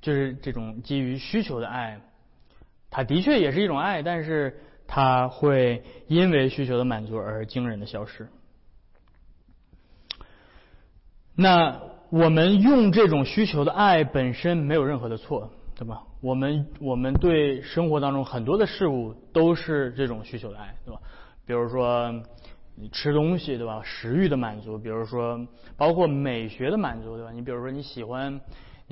[0.00, 2.00] 就是这种基于需求的爱，
[2.92, 8.28] 它的确也是一种爱，但是它会因为需求的满足而惊人的消失。
[11.34, 16.02] 那我们用这种需求的爱本身没有任何的错，对吧？
[16.20, 21.00] 我们我们对生活当中很多的事物都是这种需求的爱，对吧？
[21.46, 22.12] 比如说
[22.74, 23.80] 你吃东西，对吧？
[23.82, 25.40] 食欲的满足，比如说
[25.78, 27.32] 包括美学的满足，对吧？
[27.32, 28.38] 你比如说你喜欢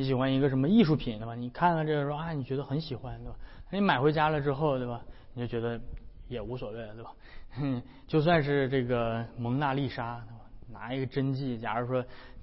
[0.00, 1.34] 你喜欢一个什么艺术品，对吧？
[1.34, 3.36] 你看了这个说啊，你觉得很喜欢，对吧？
[3.70, 5.02] 你买回家了之后，对吧？
[5.34, 5.78] 你就觉得
[6.26, 7.10] 也无所谓了，对吧？
[7.50, 10.44] 哼 就算是这个蒙娜丽莎，对吧？
[10.72, 12.02] 拿一个真迹，假如说。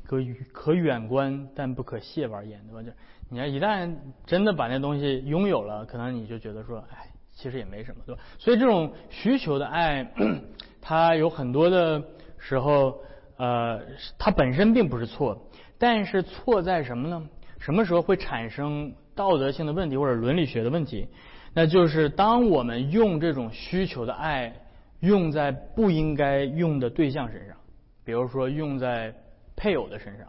[0.09, 0.15] 可
[0.53, 2.81] 可远观，但不可亵玩焉，对吧？
[2.81, 2.89] 就
[3.27, 3.93] 你要一旦
[4.25, 8.21] 真的把那东西拥有了，可能你就觉得说，哎，其实也没什么，对吧？
[8.39, 10.09] 所以这种需求的爱，
[10.79, 12.01] 它有很多的
[12.37, 13.01] 时候，
[13.35, 13.81] 呃，
[14.17, 15.37] 它本身并不是错，
[15.77, 17.27] 但是错在什么呢？
[17.59, 21.07] 什么时候会产生道德性的问题或者伦理学的问题？
[21.53, 24.55] 那就是当我们用这种需求的爱
[24.99, 27.55] 用在不应该用的对象身上，
[28.03, 29.13] 比如说用在。
[29.59, 30.27] 配偶的身上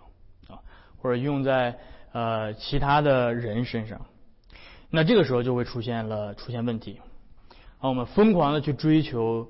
[0.48, 0.56] 啊，
[0.96, 1.78] 或者用在
[2.12, 4.00] 呃其他的人身上，
[4.88, 6.98] 那这个时候就会出现了出现问题
[7.78, 7.90] 啊。
[7.90, 9.46] 我们疯狂的去追求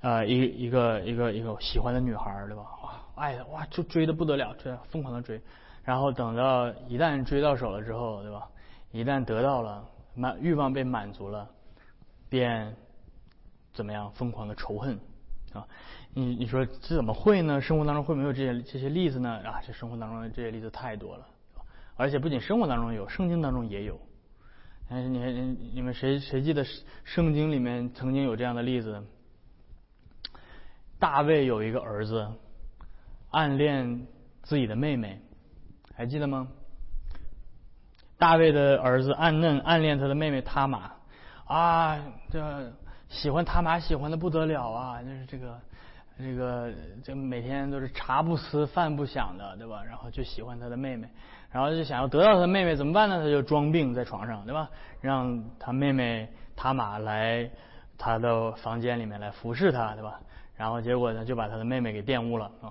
[0.00, 2.62] 啊一一个一个一个喜欢的女孩，对吧？
[2.82, 5.40] 哇，爱的哇，就追的不得了，追疯狂的追，
[5.84, 8.48] 然后等到一旦追到手了之后，对吧？
[8.90, 11.48] 一旦得到了满欲望被满足了，
[12.28, 12.74] 便
[13.72, 14.10] 怎么样？
[14.12, 14.98] 疯狂的仇恨
[15.52, 15.66] 啊。
[16.14, 17.60] 你你说这怎么会呢？
[17.60, 19.30] 生活当中会没有这些这些例子呢？
[19.44, 21.26] 啊，这生活当中的这些例子太多了，
[21.96, 24.00] 而且不仅生活当中有，圣经当中也有。
[24.90, 26.64] 嗯，你你们谁谁记得
[27.02, 29.02] 圣经里面曾经有这样的例子？
[31.00, 32.26] 大卫有一个儿子
[33.30, 34.06] 暗恋
[34.42, 35.20] 自己的妹妹，
[35.94, 36.48] 还记得吗？
[38.18, 40.92] 大卫的儿子暗嫩暗恋他的妹妹塔玛
[41.46, 41.98] 啊，
[42.30, 42.72] 这
[43.08, 45.58] 喜欢塔玛喜欢的不得了啊，就是这个。
[46.16, 49.82] 这个这每天都是茶不思饭不想的，对吧？
[49.82, 51.08] 然后就喜欢他的妹妹，
[51.50, 53.18] 然后就想要得到他的妹妹，怎么办呢？
[53.18, 54.70] 他就装病在床上，对吧？
[55.00, 57.50] 让他妹妹塔玛来
[57.98, 60.20] 他的房间里面来服侍他，对吧？
[60.54, 62.70] 然后结果呢，就把他的妹妹给玷污了啊！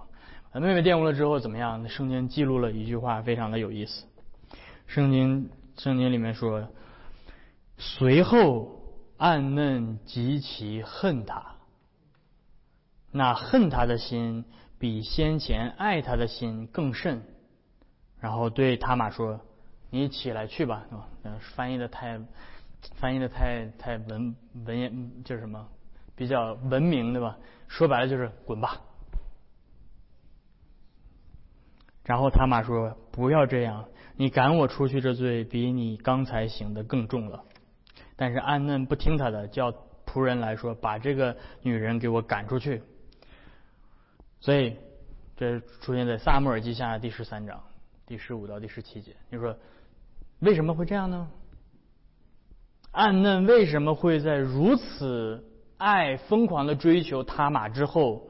[0.53, 1.89] 把妹妹玷污了之后怎么样？
[1.89, 4.05] 圣经记录了一句话，非常的有意思。
[4.85, 6.67] 圣经圣经里面说，
[7.79, 8.79] 随后
[9.17, 11.55] 暗嫩极其恨他。
[13.11, 14.45] 那恨他的心
[14.77, 17.23] 比先前爱他的心更甚，
[18.19, 19.39] 然后对塔玛说
[19.89, 20.85] ：“你起来去吧。”
[21.23, 22.19] 嗯，翻译的太
[22.93, 24.35] 翻译的太太文
[24.65, 25.67] 文言就是什么
[26.15, 27.37] 比较文明对吧？
[27.67, 28.79] 说白了就是滚吧。
[32.03, 33.85] 然后塔玛说：“不要这样，
[34.17, 37.43] 你赶我出去，这罪比你刚才行的更重了。”
[38.17, 39.71] 但是安嫩不听他的，叫
[40.05, 42.81] 仆人来说：“把这个女人给我赶出去。”
[44.41, 44.75] 所以
[45.37, 47.63] 这出现在萨母尔记下第十三章
[48.05, 49.15] 第十五到第十七节。
[49.29, 49.57] 你说
[50.39, 51.29] 为什么会这样呢？
[52.91, 55.43] 安嫩为什么会在如此
[55.77, 58.29] 爱疯狂的追求他玛之后？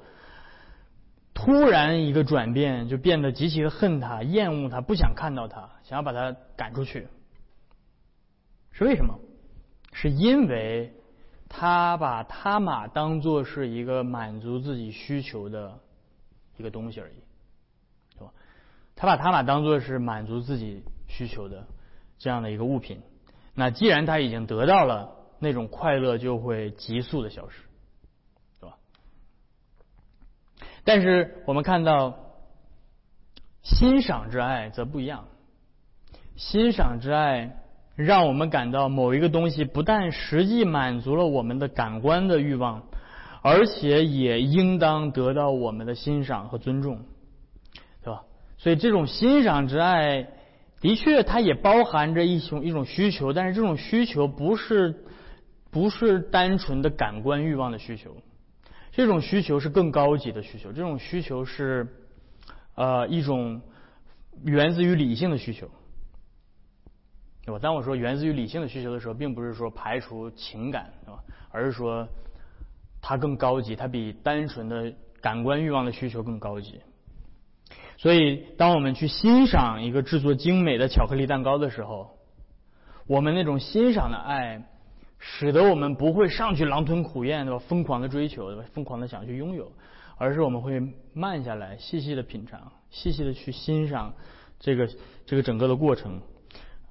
[1.44, 7.10] 突然一个转变，就变得极其的恨他、厌恶他、不想看到他，想要把他赶出去，
[8.72, 9.20] 是为什么？
[9.92, 10.94] 是因为
[11.50, 15.80] 他把他马当做是一个满足自己需求的
[16.58, 17.16] 一个东西而已，
[18.14, 18.32] 是吧？
[18.96, 21.68] 他把他马当做是满足自己需求的
[22.18, 23.02] 这样的一个物品。
[23.54, 27.60] 那既然他已经得到了那种快乐，就会急速的消失。
[30.84, 32.18] 但是我们看到，
[33.62, 35.26] 欣赏之爱则不一样。
[36.36, 37.58] 欣赏之爱
[37.96, 42.84] 让我们感到某一个东西不但实际满足了我们的感官的欲望，
[43.42, 47.00] 而且也应当得到我们的欣赏和尊重，
[48.04, 48.24] 对吧？
[48.58, 50.28] 所以这种欣赏之爱
[50.82, 55.04] 的确它也包含着一种一种需求，但是这种需求不是
[55.72, 58.18] 不是单纯的感官欲望的需求。
[58.96, 61.88] 这种需求是更高级的需求，这种需求是
[62.76, 63.60] 呃一种
[64.44, 65.68] 源自于理性的需求，
[67.44, 67.58] 对吧？
[67.58, 71.24] 当我说源自于理性的需求的时候，并不是说排除情感，对吧？
[71.50, 72.08] 而是说
[73.02, 76.80] 它更高级，它比单纯的感官欲望的需求更高级。
[77.98, 82.20] 所以，当我们去欣赏一个制作精美的巧克力蛋糕的时候，
[83.08, 84.70] 我们那种欣赏的爱。
[85.26, 87.64] 使得我们不会上去狼吞虎咽，对吧？
[87.66, 88.66] 疯狂的追求，对吧？
[88.74, 89.72] 疯狂的想去拥有，
[90.18, 90.82] 而是我们会
[91.14, 94.14] 慢下来，细细的品尝，细细的去欣赏
[94.60, 94.90] 这个
[95.26, 96.20] 这个整个的过程。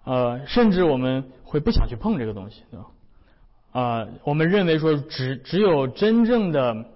[0.05, 2.87] 呃，甚至我们会不想去碰这个东西，对吧？
[3.73, 6.87] 啊，我们认为说，只只有真正的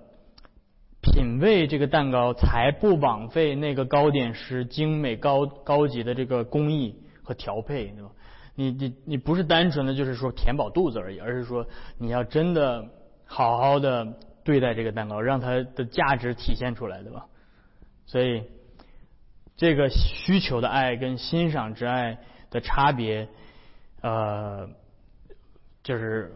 [1.03, 8.11] 品味这个蛋糕，才不枉费那个糕点师精美高高级的这个工艺和调配，对吧？
[8.59, 11.67] 你你你不是单纯的就是说填饱肚子而已，而是说
[11.99, 12.89] 你要真的
[13.27, 14.15] 好好的
[14.45, 17.27] 对待这个蛋糕，让它的价值体现出来，对吧？
[18.07, 18.45] 所以
[19.57, 22.19] 这个需求的爱跟欣赏之爱
[22.51, 23.29] 的差别，
[24.01, 24.71] 呃，
[25.83, 26.33] 就是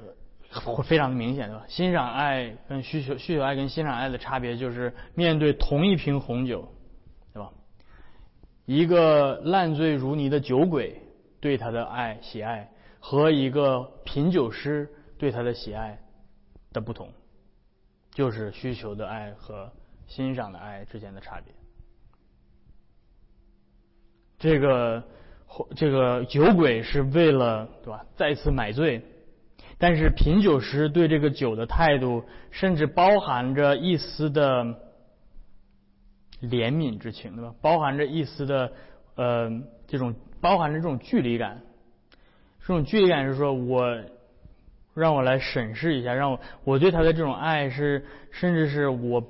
[0.52, 1.64] 会非常的明显，对吧？
[1.68, 6.68] 欣赏爱跟需求需求爱跟欣赏爱的差别就是面对同一瓶红酒，
[7.32, 7.50] 对吧？
[8.66, 11.00] 一个烂醉如泥的酒鬼。
[11.40, 15.98] 对他的爱喜爱和一个品酒师对他的喜爱
[16.70, 17.10] 的不同，
[18.12, 19.72] 就是需求的爱和
[20.06, 21.54] 欣赏的爱之间的差别。
[24.38, 25.02] 这个
[25.74, 29.02] 这个酒鬼是为了对吧再次买醉，
[29.78, 34.64] 但是品酒师对这个酒的态度，甚至包含着一丝的
[36.42, 37.54] 怜悯之情，对吧？
[37.62, 38.72] 包含着一丝的
[39.14, 39.50] 呃
[39.86, 40.14] 这种。
[40.40, 41.60] 包含着这种距离感，
[42.60, 44.00] 这种距离感是说，我
[44.94, 49.22] 让我来审视一下，让我我对他的这种爱是，甚至是我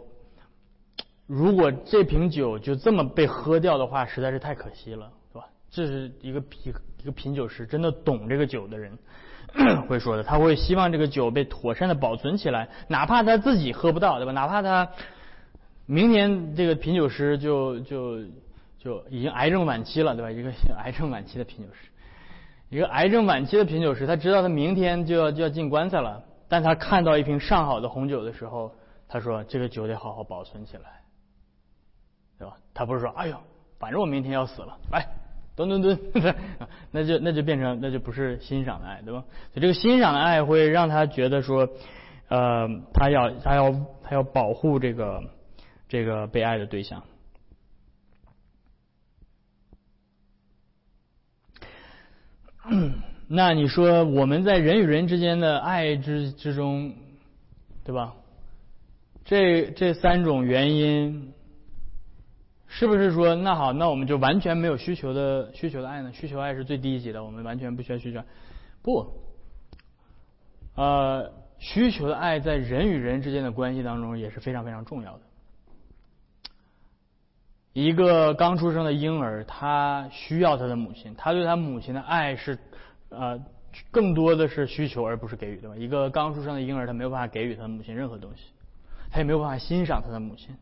[1.26, 5.48] 如果这瓶酒就这么被喝掉的话，实在是太可惜了，对吧？
[5.70, 8.96] 这是一个品一个品酒师真的懂这个酒的人
[9.88, 14.32] 会说的，他会希望这个酒被妥善的保存起来，哪怕他自己喝不到，对吧？
[14.32, 14.90] 哪怕他
[15.86, 18.20] 明年这个品酒师就就。
[18.80, 20.30] 就已经癌症晚期了，对吧？
[20.30, 20.50] 一个
[20.82, 21.90] 癌症晚期的品酒师，
[22.70, 28.74] 一个癌症晚期的品酒师，他知道他明天就要就要进棺材了，但他看到一瓶上好的红酒的时候，
[29.06, 31.02] 他说：“这个酒得好好保存起来，
[32.38, 33.36] 对吧？”他不是说：“哎呦，
[33.78, 35.06] 反正我明天要死了，来，
[35.54, 36.34] 蹲蹲蹲。”
[36.90, 39.22] 那就那就变成那就不是欣赏的爱，对吧？
[39.52, 41.68] 所以这个欣赏的爱会让他觉得说，
[42.28, 43.70] 呃，他要他要
[44.02, 45.22] 他要保护这个
[45.86, 47.02] 这个被爱的对象。
[53.28, 56.92] 那你说我们在人与人之间的爱之之中，
[57.84, 58.14] 对吧？
[59.24, 61.32] 这这三种原因，
[62.66, 66.12] 是不是说那好，那我们就完全没有需求的需求的爱呢？
[66.12, 68.20] 需求爱是最低级的，我们完全不需要需求。
[68.82, 69.06] 不，
[70.74, 75.20] 呃，需求的爱在人与人之间的关系当中也是非常非常重要的。
[77.72, 82.58] 一个刚出生的婴儿，他需要他的母亲，他对他母亲的爱是，
[83.10, 83.40] 呃，
[83.92, 85.76] 更多的是需求而不是给予，对吧？
[85.76, 88.42] 一个刚出生的婴儿，他没有办法给予他的母亲任何东西，
[89.12, 90.56] 他也没有办法欣赏他的母亲，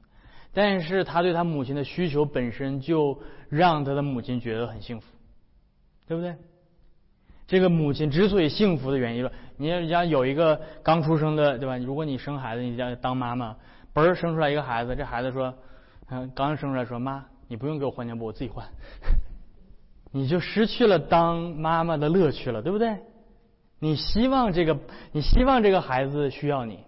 [0.53, 3.19] 但是他对他母亲的需求本身就
[3.49, 5.07] 让他的母亲觉得很幸福，
[6.07, 6.37] 对不对？
[7.47, 11.79] 这个母亲之所以幸福的原因了，你像有一个刚出生的，对吧？
[11.79, 13.57] 如果你生孩子，你要当妈妈，
[13.95, 15.55] 嘣儿生出来一个孩子，这孩子说。
[16.35, 18.67] 刚生出来说妈，你不用给我换尿布，我自己换，
[20.11, 22.97] 你就失去了当妈妈的乐趣了，对不对？
[23.79, 24.79] 你希望这个，
[25.13, 26.79] 你希望这个孩子需要你，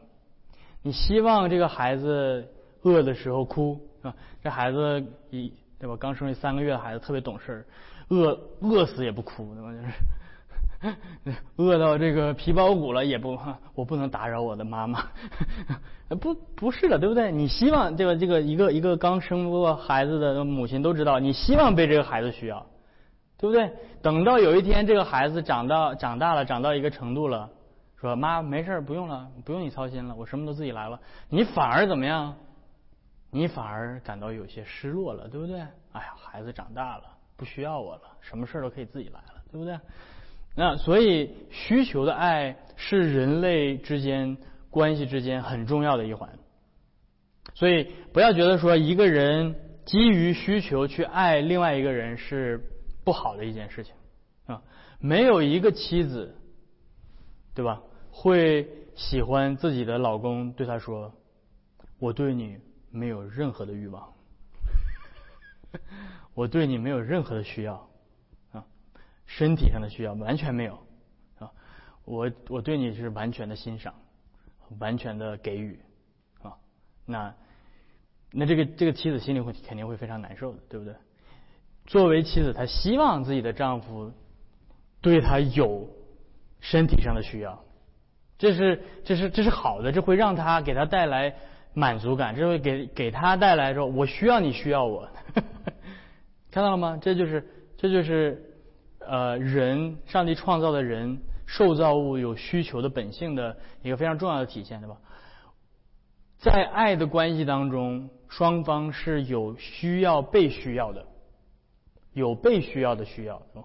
[0.82, 2.48] 你希望这个孩子
[2.82, 5.96] 饿的时候哭啊，这孩子一对吧？
[5.96, 7.66] 刚生三个月的孩子特别懂事，
[8.08, 9.72] 饿饿死也不哭，对吧？
[9.72, 9.92] 就是。
[11.56, 13.38] 饿到这个皮包骨了也不，
[13.74, 15.04] 我不能打扰我的妈妈。
[16.20, 17.30] 不，不是的，对不对？
[17.30, 22.66] 你希望这个这个一个一个刚生过孩子的母亲都知道，你希望被这个孩子需要，
[23.36, 23.70] 对不对？
[24.02, 27.48] 等到有一天这个孩子长到长大了，长到一个程度了，
[27.96, 30.98] 说妈没事不用了，不用你操心了，我什么都自己来了。
[31.28, 32.34] 你反而怎么样？
[33.30, 35.60] 你反而感到有些失落了，对不对？
[35.92, 37.04] 哎呀，孩子长大了，
[37.36, 39.78] 不需要我了，什么事都可以自己来了，对不对？
[40.54, 44.36] 那所以需求的爱是人类之间
[44.70, 46.38] 关系之间很重要的一环。
[47.54, 52.60] 所以不要觉得说一个人基于需求去爱另外一个人是
[53.04, 53.94] 不好的一件事情
[54.46, 54.62] 啊。
[54.98, 56.36] 没有一个妻子，
[57.54, 57.82] 对吧？
[58.10, 61.14] 会喜欢自己的老公对她说
[61.98, 62.58] ：“我对你
[62.90, 64.12] 没有任何的欲望，
[66.34, 67.88] 我对你没有任何的需要。”
[69.38, 70.74] 身体上的需要完全没有
[71.38, 71.52] 啊，
[72.04, 73.94] 我我对你是完全的欣赏，
[74.80, 75.78] 完全的给予
[76.42, 76.58] 啊，
[77.06, 77.32] 那
[78.32, 80.96] 那这个这个妻子心里会肯定会非常难受的，对不对？
[81.86, 84.12] 作为妻子，她希望自己的丈夫
[85.00, 85.88] 对她有
[86.58, 87.64] 身体上的需要，
[88.36, 91.36] 这是这是这是好的，这会让她给她带来
[91.72, 95.08] 满足感，这会给给她带来说，我需要你需要我，
[96.50, 96.98] 看到了吗？
[97.00, 98.48] 这就是这就是。
[99.00, 104.96] 呃，人，上帝创造的人，受造物有需求的本性的一个非常重要的体现，对吧？
[106.38, 111.06] 在爱的关系当中，双方是有需要被需要的，
[112.12, 113.64] 有被需要的需要，是吧？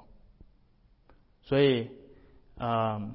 [1.43, 1.89] 所以，
[2.57, 3.11] 啊，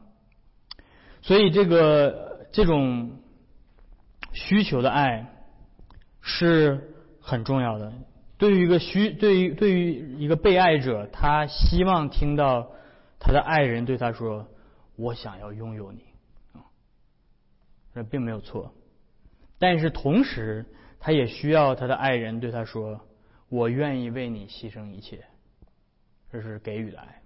[1.22, 3.18] 所以这个这种
[4.32, 5.26] 需求的爱
[6.20, 7.92] 是很重要的。
[8.40, 12.70] 对于一个需，对于对于一个被爱者，他希望听到
[13.18, 14.48] 他的爱人对他说
[14.96, 16.04] ：“我想要拥有你。”，
[17.94, 18.72] 这并没有错。
[19.58, 20.64] 但是同时，
[20.98, 23.02] 他也需要他的爱人对他说
[23.50, 25.22] ：“我愿意为你牺牲一切。”
[26.32, 27.20] 这是给予的爱。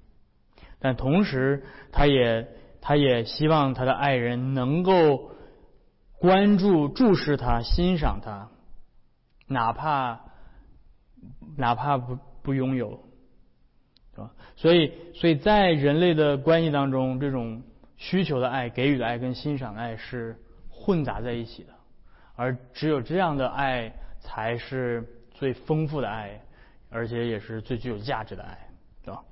[0.81, 2.49] 但同时，他也
[2.81, 5.31] 他也希望他的爱人能够
[6.19, 8.51] 关注、注视他、欣赏他，
[9.47, 10.34] 哪怕。
[11.57, 12.91] 哪怕不不拥有，
[14.15, 14.31] 是吧？
[14.57, 17.63] 所以，所以在人类的关系当中，这种
[17.97, 20.37] 需求的爱、给予的爱跟欣赏的爱是
[20.69, 21.73] 混杂在一起的，
[22.37, 26.41] 而只有这样的爱才是最丰富的爱，
[26.91, 28.59] 而且也是最具有价值的爱，
[29.05, 29.23] 对吧？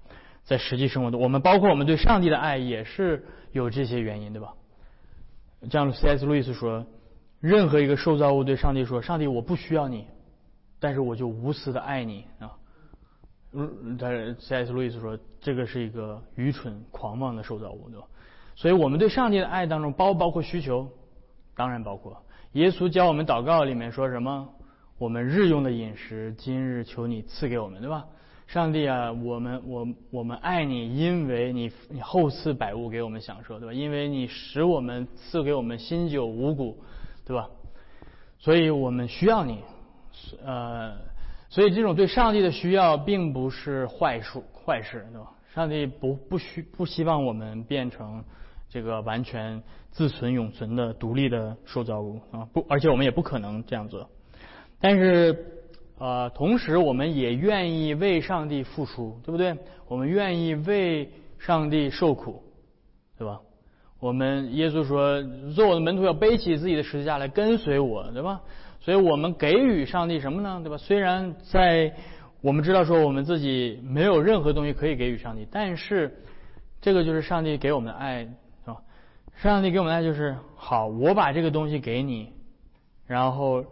[0.44, 4.55] 在实际生活中，我们包括我们对上帝的爱也是有这些原因，对吧？
[5.70, 6.26] 像 C.S.
[6.26, 6.85] 路易斯说，
[7.38, 10.07] 任何一个受造物对上帝说：“上帝，我不需要你。”
[10.83, 12.51] 但是我就无私的爱你啊！
[13.53, 14.73] 嗯，但是 C.S.
[14.73, 18.07] 路易斯说，这个是一个愚蠢、狂妄的受造物，对吧？
[18.57, 20.90] 所以我们对上帝的爱当中包不包括需求，
[21.55, 22.21] 当然包括。
[22.55, 24.49] 耶稣教我们祷告里面说什么？
[24.99, 28.05] 我们日用的饮食，今日求你赐给我们，对吧？
[28.49, 33.73] 上帝啊，我们我我们爱你，因为你你厚赐百物给我们享受，对吧？
[33.73, 36.83] 因为你使我们赐给我们新酒五谷，
[37.25, 37.49] 对吧？
[38.38, 39.61] 所以我们需要你。
[40.44, 40.94] 呃，
[41.48, 45.31] 所以这种对上帝的需要并不是坏处，坏事，对吧？
[45.54, 48.25] 上帝不不需不希望我们变成
[48.69, 54.08] 这个完全自存永存的独立的受造物啊，不，而且我们也不可能这样做。
[54.81, 55.63] 但是，
[55.98, 59.56] 呃，同时我们也愿意为上帝付出，对不对？
[59.87, 62.42] 我们愿意为上帝受苦，
[63.19, 63.40] 对吧？
[64.00, 65.23] 我们耶稣说，
[65.54, 68.40] 做我的门徒要背起自己的十字架来跟随我，对吧？
[68.85, 70.60] 所以我们给予上帝什么呢？
[70.62, 70.76] 对吧？
[70.76, 71.94] 虽然在
[72.40, 76.20] 我们知道说我们自己没有任何东西可以给予上帝，但是
[76.80, 78.83] 这个就是上帝给我们的爱，是吧？
[79.37, 82.33] 上帝给我们的爱就是好，我把这个东西给你，
[83.06, 83.64] 然后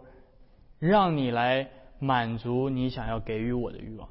[0.79, 1.67] 让你来
[1.99, 4.07] 满足你想要给予我的欲望。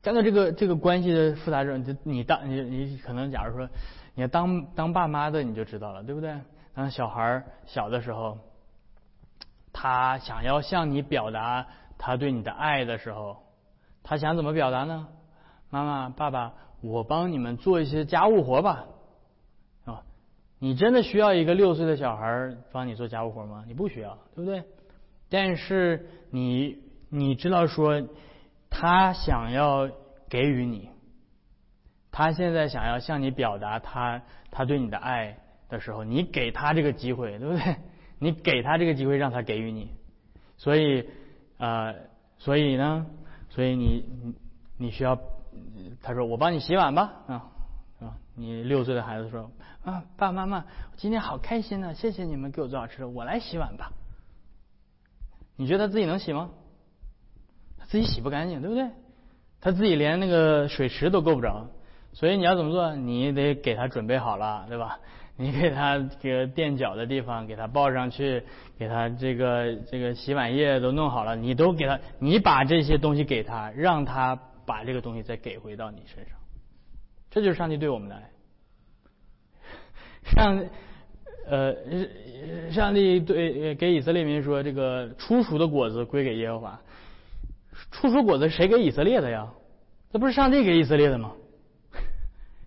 [0.00, 3.68] 站在这个这个关系的复杂症，你你当你你可能假如说，
[4.14, 6.32] 你要当当爸妈的你就知道了，对不对？
[6.72, 8.38] 当小孩小的时候，
[9.78, 11.66] 他想要向你表达
[11.98, 13.42] 他对你的爱的时候，
[14.02, 15.08] 他想怎么表达呢？
[15.68, 18.86] 妈妈、爸爸，我帮你们做一些家务活吧，
[19.84, 20.02] 啊，
[20.58, 23.64] 你真的需要一个六岁的小孩帮你做家务活吗？
[23.66, 24.64] 你不需要，对不对？
[25.28, 26.78] 但是你
[27.10, 28.02] 你知道说。
[28.78, 29.88] 他想要
[30.28, 30.90] 给予你，
[32.10, 34.20] 他现在想要向你表达他
[34.50, 35.38] 他对你的爱
[35.70, 37.76] 的时候，你给他这个机会，对不对？
[38.18, 39.90] 你给他这个机会，让他给予你。
[40.56, 41.08] 所以，
[41.58, 41.94] 呃，
[42.38, 43.06] 所以呢，
[43.50, 44.04] 所以你
[44.78, 45.18] 你需要，
[46.02, 47.34] 他说我帮你洗碗吧，啊
[48.00, 49.50] 啊，你六岁的孩子说
[49.84, 50.64] 啊，爸爸妈妈，
[50.96, 53.92] 今天好开心呢，谢谢你们给我做好吃的，我来洗碗吧。
[55.56, 56.50] 你觉得他自己能洗吗？
[57.78, 58.90] 他自己洗不干净，对不对？
[59.60, 61.68] 他自己连那个水池都够不着，
[62.12, 62.94] 所以你要怎么做？
[62.94, 65.00] 你得给他准备好了，对吧？
[65.36, 68.42] 你给他这个垫脚的地方给他抱上去，
[68.78, 74.34] 给他这个这个洗碗液都弄好了，你都给他，你把这些东西给他，让他
[74.64, 76.38] 把这个东西再给回到你身上，
[77.30, 78.30] 这就是上帝对我们的爱。
[80.24, 80.64] 上
[81.46, 81.76] 呃，
[82.72, 86.80] 上帝对给以色列民说，这个初熟的果子归给耶和华。
[87.90, 89.52] 初熟果子谁给以色列的呀？
[90.10, 91.32] 这不是上帝给以色列的吗？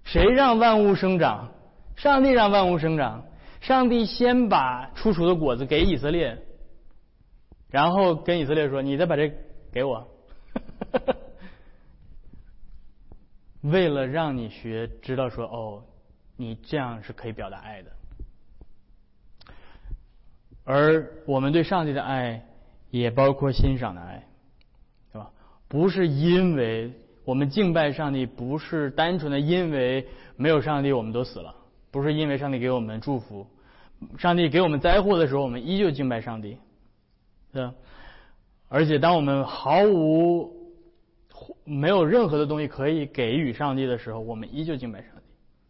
[0.04, 1.52] 谁让万物生长？
[2.00, 3.26] 上帝让万物生长。
[3.60, 6.38] 上帝先把初熟的果子给以色列，
[7.70, 9.34] 然后跟以色列说：“你再把这
[9.74, 10.08] 给我。
[13.62, 15.84] ”为了让你学知道说哦，
[16.38, 17.92] 你这样是可以表达爱的。
[20.64, 22.46] 而我们对上帝的爱
[22.92, 24.24] 也包括欣赏的爱。
[25.12, 25.32] 对吧
[25.68, 26.94] 不是因为
[27.26, 31.54] 我们敬拜上帝，不是单纯的因为没有上帝我们都死了，
[31.92, 33.48] 不是因为上帝给我们祝福，
[34.18, 36.58] 上帝给我们灾祸的时候，我们依旧敬拜上帝，
[37.52, 37.74] 对吧？
[38.68, 40.52] 而且当我们毫无
[41.64, 45.22] 没有任何的东西可以给予上帝的时候，我们依旧敬拜上帝，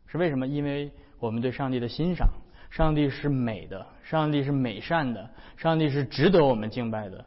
[0.08, 0.48] 是为什么？
[0.48, 2.28] 因为我们对上帝的欣赏，
[2.70, 7.26] 上帝是美的，上帝是美善的，上帝是值得我们敬拜的，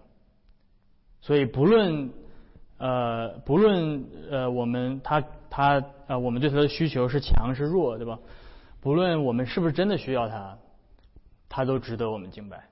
[1.21, 2.11] 所以不论。
[2.79, 8.19] 呃，不论呃我们他他呃我们对他的需求是强是弱，对吧？
[8.83, 10.59] 不论我们是不是真的需要他，
[11.49, 12.69] 他都值得我们敬拜，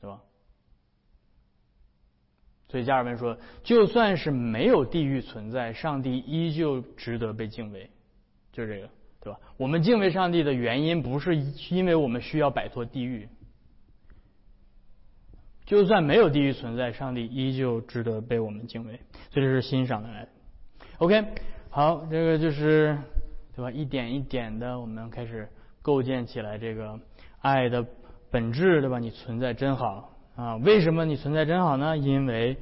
[0.00, 0.20] 对吧？
[2.68, 7.90] 所以加尔文说，就算是没有地狱存在，上帝依旧值得被敬畏，
[8.52, 9.40] 就是这个，对吧？
[9.56, 11.34] 我们敬畏上帝的原因不是
[11.70, 13.26] 因为我们需要摆脱地狱。
[15.64, 20.28] 就算没有地狱存在，上帝依旧值得被我们敬畏，所以这是欣赏的爱。
[20.98, 21.24] OK，
[21.70, 22.98] 好，这个就是
[23.58, 23.72] 对吧？
[23.72, 25.48] 一点一点的，我们开始
[25.82, 26.96] 构建起来这个
[27.40, 27.84] 爱的
[28.30, 29.00] 本质，对吧？
[29.00, 30.54] 你存在真好啊！
[30.58, 31.98] 为什么你存在真好呢？
[31.98, 32.56] 因为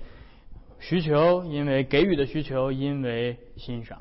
[0.80, 4.00] 需求，因为给予的需求，因为欣赏。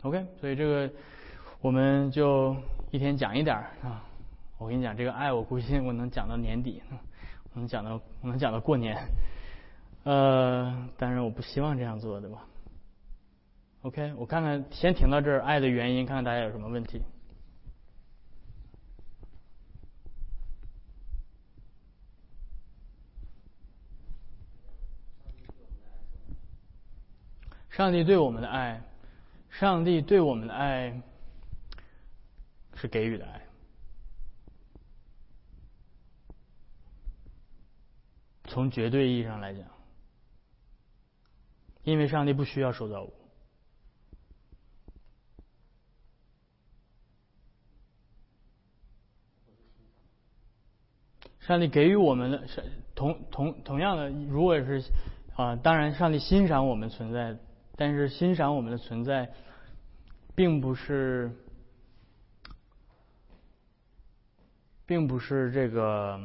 [0.00, 0.90] OK，所以这个
[1.60, 2.56] 我们就
[2.90, 4.02] 一天讲一点啊。
[4.56, 6.82] 我跟你讲，这个爱，我估计我能讲到年底。
[7.52, 8.96] 能讲到，能讲到过年，
[10.04, 12.46] 呃，但是我不希望这样做，对吧
[13.82, 17.02] ？OK，我看看，先停到这儿，爱的原因，看看大家有什么问题。
[27.70, 28.82] 上帝对我们的爱，
[29.48, 31.00] 上帝对我们的爱
[32.74, 33.46] 是给予的爱。
[38.48, 39.64] 从绝对意义上来讲，
[41.84, 43.12] 因为上帝不需要受造物，
[51.48, 52.62] 上帝给予我们的，是
[52.94, 54.82] 同同同样的，如果是
[55.34, 57.38] 啊，当然上帝欣赏我们存在，
[57.74, 59.32] 但是欣赏我们的存在，
[60.34, 61.32] 并不是，
[64.84, 66.20] 并不是这个。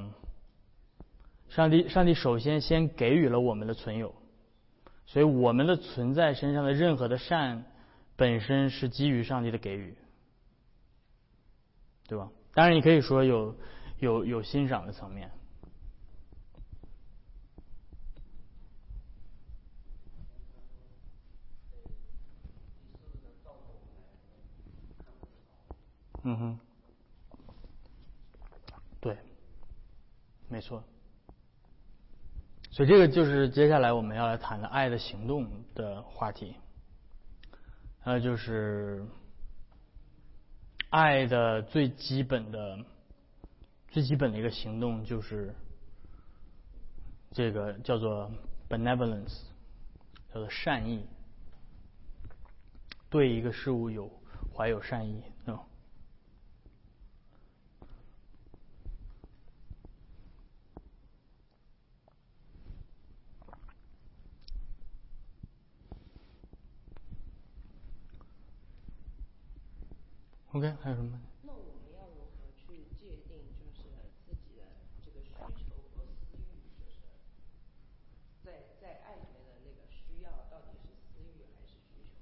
[1.47, 4.13] 上帝，上帝首先先给予了我们的存有，
[5.05, 7.63] 所以我们的存在身上的任何的善，
[8.17, 9.95] 本身是基于上帝的给予，
[12.09, 12.29] 对吧？
[12.53, 13.55] 当然，你可以说有
[14.03, 15.31] 有有欣赏的层面。
[26.25, 26.59] 嗯哼，
[29.01, 29.17] 对。
[30.49, 30.83] 没错。
[32.71, 36.55] 所以这个就是接下来我们要来谈的爱的行动的话题，
[37.99, 39.05] 还有就是
[40.89, 42.77] 爱的最基本的、
[43.93, 45.53] 最基本的一个行动就是
[47.31, 48.31] 这个叫做
[48.67, 49.43] benevolence，
[50.33, 51.05] 叫做善意，
[53.11, 54.11] 对一个事物有
[54.51, 55.63] 怀有善意，对吧
[70.53, 71.19] ？OK，还有什么？
[71.43, 73.89] 那我们要如何去界定，就是
[74.23, 74.61] 自己的
[75.03, 77.01] 这个需求和私欲，就是
[78.43, 82.21] 在在爱里面的那个需要到底是私欲还是需求？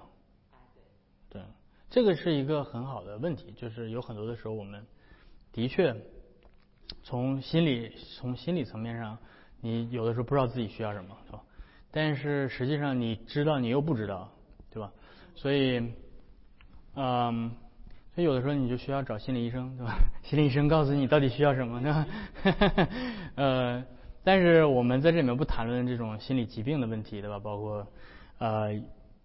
[1.91, 3.53] 这个是一个很好的问题。
[3.55, 4.83] 就是有很多的时候，我们
[5.51, 5.93] 的确
[7.03, 9.17] 从心理从心理层面上，
[9.59, 11.43] 你有的时候不知道自己需要什么，是吧？
[11.91, 14.31] 但是实际上你知道，你又不知道，
[14.71, 14.91] 对吧？
[15.35, 15.93] 所以，
[16.95, 17.51] 嗯，
[18.15, 19.93] 所以有的时候你就需要找心理医生，对吧？
[20.23, 22.05] 心理医生告诉你到底需要什么，呢？
[23.35, 23.83] 呃，
[24.23, 27.37] 但是我们在这里面不谈论这种心理疾病的问题，对吧？
[27.37, 27.85] 包括。
[28.39, 28.73] 呃，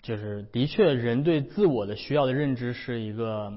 [0.03, 3.53] 就是的确，人对自我的需要的认知是一个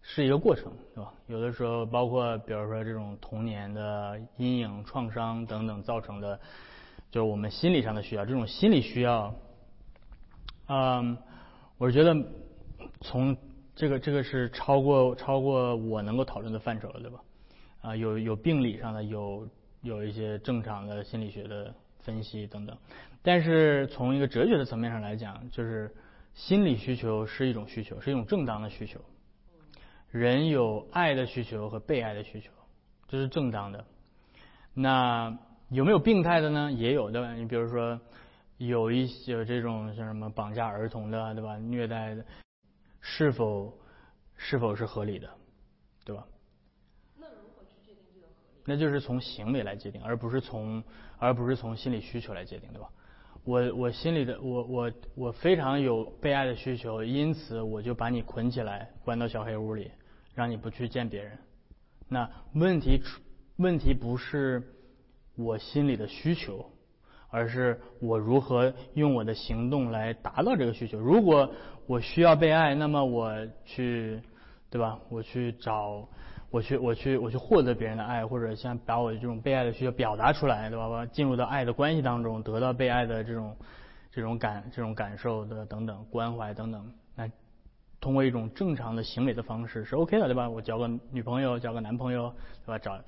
[0.00, 1.12] 是一个过程，对吧？
[1.26, 6.40] 有的时候，包括比如说这种童年的阴影、创伤等等造成的，
[7.10, 9.34] 就是我们心理上的需要，这种心理需要，
[10.68, 11.18] 嗯，
[11.76, 12.16] 我是觉得
[13.02, 13.36] 从
[13.74, 17.20] 这个这个是超过超过我能够讨论的范畴了，对吧？
[17.82, 19.46] 啊，有有病理上的，有
[19.82, 22.76] 有一些正常的心理学的分析等等。
[23.26, 25.92] 但是从一个哲学的层面上来讲，就是
[26.32, 29.00] 心理需求是一种需求，是一种正当的需求。
[30.12, 32.52] 人有爱的需求和被爱的需求，
[33.08, 33.84] 这是正当的。
[34.74, 35.36] 那
[35.70, 36.70] 有没有病态的呢？
[36.70, 37.34] 也有的。
[37.34, 38.00] 你比如说，
[38.58, 41.58] 有一些这种像什么绑架儿童的，对吧？
[41.58, 42.24] 虐待的，
[43.00, 43.76] 是否
[44.36, 45.28] 是否是合理的，
[46.04, 46.24] 对吧？
[47.16, 48.62] 那如何去界定这个合理？
[48.66, 50.80] 那就是从行为来界定，而不是从
[51.18, 52.88] 而不是从心理需求来界定，对吧？
[53.46, 59.92] 我我心里的我我我非常有被爱的需求，因此我就把你捆起来，关到小黑屋里，
[60.34, 61.38] 让你不去见别人。
[62.08, 63.22] 那问题出
[63.56, 64.60] 问题不是
[65.36, 66.72] 我心里的需求，
[67.30, 70.98] 而是我如何用我的行动来达到这个需求。
[70.98, 71.52] 如果
[71.86, 73.32] 我需要被爱，那么我
[73.64, 74.20] 去，
[74.70, 74.98] 对吧？
[75.08, 76.08] 我去找。
[76.56, 80.88] 我去，我去，我去获得别人的爱，或者像把我这种被爱的需求表达出来，对吧？
[80.88, 83.54] 我进入到爱的关系当中，得到被爱的这种
[84.10, 86.90] 这种感、这种感受的等等关怀等等。
[87.14, 87.30] 那
[88.00, 90.48] 通过一种正常的行为的方式是 OK 的，对吧？
[90.48, 92.32] 我交个女朋友，交个男朋友，
[92.64, 92.78] 对吧？
[92.78, 92.98] 找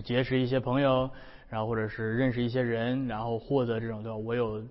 [0.00, 1.08] 结识一些朋友，
[1.48, 4.18] 然后或者是认识一些人，然后获得这种对吧？
[4.18, 4.62] 我有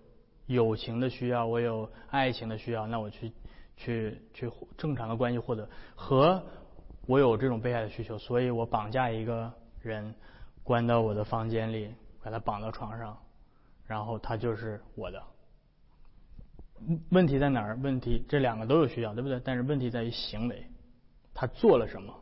[0.46, 3.32] 友情的需要，我有爱情的需要，那我去
[3.78, 6.40] 去去正常的关系获得和。
[7.08, 9.52] 我有这种被爱的需求，所以我绑架一个
[9.82, 10.14] 人，
[10.62, 11.92] 关到我的房间里，
[12.22, 13.18] 把他绑到床上，
[13.88, 15.24] 然后他就是我的。
[17.10, 17.76] 问题在哪儿？
[17.82, 19.42] 问题这两个都有需要，对不对？
[19.44, 20.64] 但是问题在于行为，
[21.34, 22.14] 他做了什么，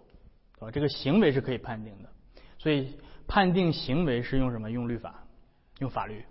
[0.60, 0.72] 啊？
[0.72, 2.10] 这个行为是可以判定的，
[2.58, 4.72] 所以判定行为是用什么？
[4.72, 5.24] 用律法，
[5.80, 6.24] 用法律，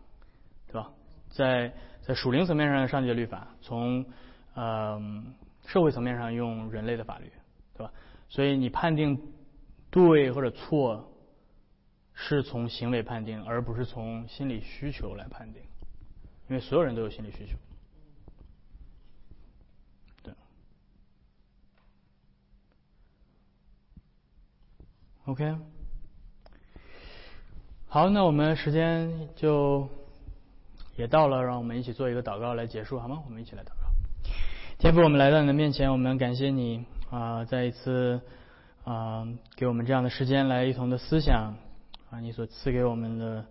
[0.69, 0.91] 对吧？
[1.29, 4.07] 在在属灵层面上上界律法，从
[4.55, 4.99] 呃
[5.67, 7.31] 社会层面上用人类的法律，
[7.77, 7.93] 对吧？
[8.29, 9.21] 所以你判定
[9.91, 11.13] 对或者错，
[12.13, 15.63] 是从行为判定，而不是从心理需求来判定，
[16.49, 17.57] 因为所有人都有心理需求。
[20.23, 20.35] 对。
[25.27, 25.57] OK。
[27.87, 29.89] 好，那我们时间就
[30.97, 33.23] 也到了，让我们一起做一个祷告来结束，好吗？
[33.25, 33.75] 我们一起来祷告。
[34.79, 36.85] 天父，我们来到你的面前，我们感谢你。
[37.11, 38.21] 啊，再一次
[38.85, 39.27] 啊，
[39.57, 41.55] 给我们这样的时间来一同的思想
[42.11, 43.45] 啊，你所赐给我们的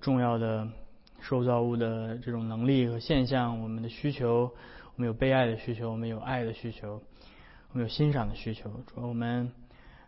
[0.00, 0.66] 重要的
[1.20, 4.50] 受造物的这种能力和现象，我们的需求，
[4.96, 7.00] 我们有被爱的需求，我们有爱的需求，
[7.72, 8.70] 我们有欣赏的需求。
[8.86, 9.52] 主，我们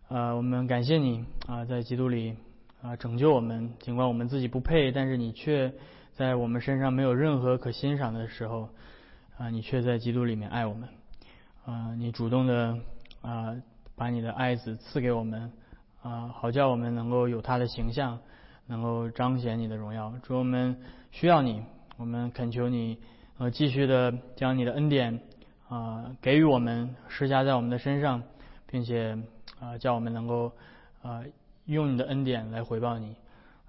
[0.09, 2.35] 啊，我们感谢你啊，在基督里
[2.83, 5.73] 啊拯救我们，尽管我们自己不配，但是你却
[6.13, 8.69] 在我们身上没有任何可欣赏的时候，
[9.39, 10.89] 啊，你却在基督里面爱我们，
[11.65, 12.77] 啊，你主动的
[13.21, 13.55] 啊
[13.95, 15.53] 把你的爱子赐给我们，
[16.03, 18.19] 啊，好叫我们能够有他的形象，
[18.67, 20.13] 能够彰显你的荣耀。
[20.23, 20.77] 主，我们
[21.11, 21.63] 需要你，
[21.97, 22.99] 我们恳求你，
[23.39, 25.21] 呃，继续的将你的恩典
[25.69, 28.23] 啊给予我们，施加在我们的身上，
[28.67, 29.17] 并且
[29.61, 30.53] 啊叫我们能够
[31.03, 31.23] 啊
[31.67, 33.15] 用你的恩典来回报你。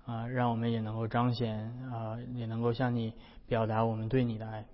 [0.06, 1.58] 啊，让我们也能够彰显
[1.90, 3.14] 啊，也能够向你
[3.48, 4.66] 表达我们对你的爱。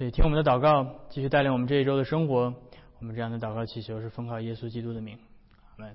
[0.00, 2.54] 对，听我们的祷告，继续带领我们这一周的生活。
[3.00, 5.18] 我们这样的祷告祈求是奉靠耶稣基督的名，
[5.76, 5.94] 阿门。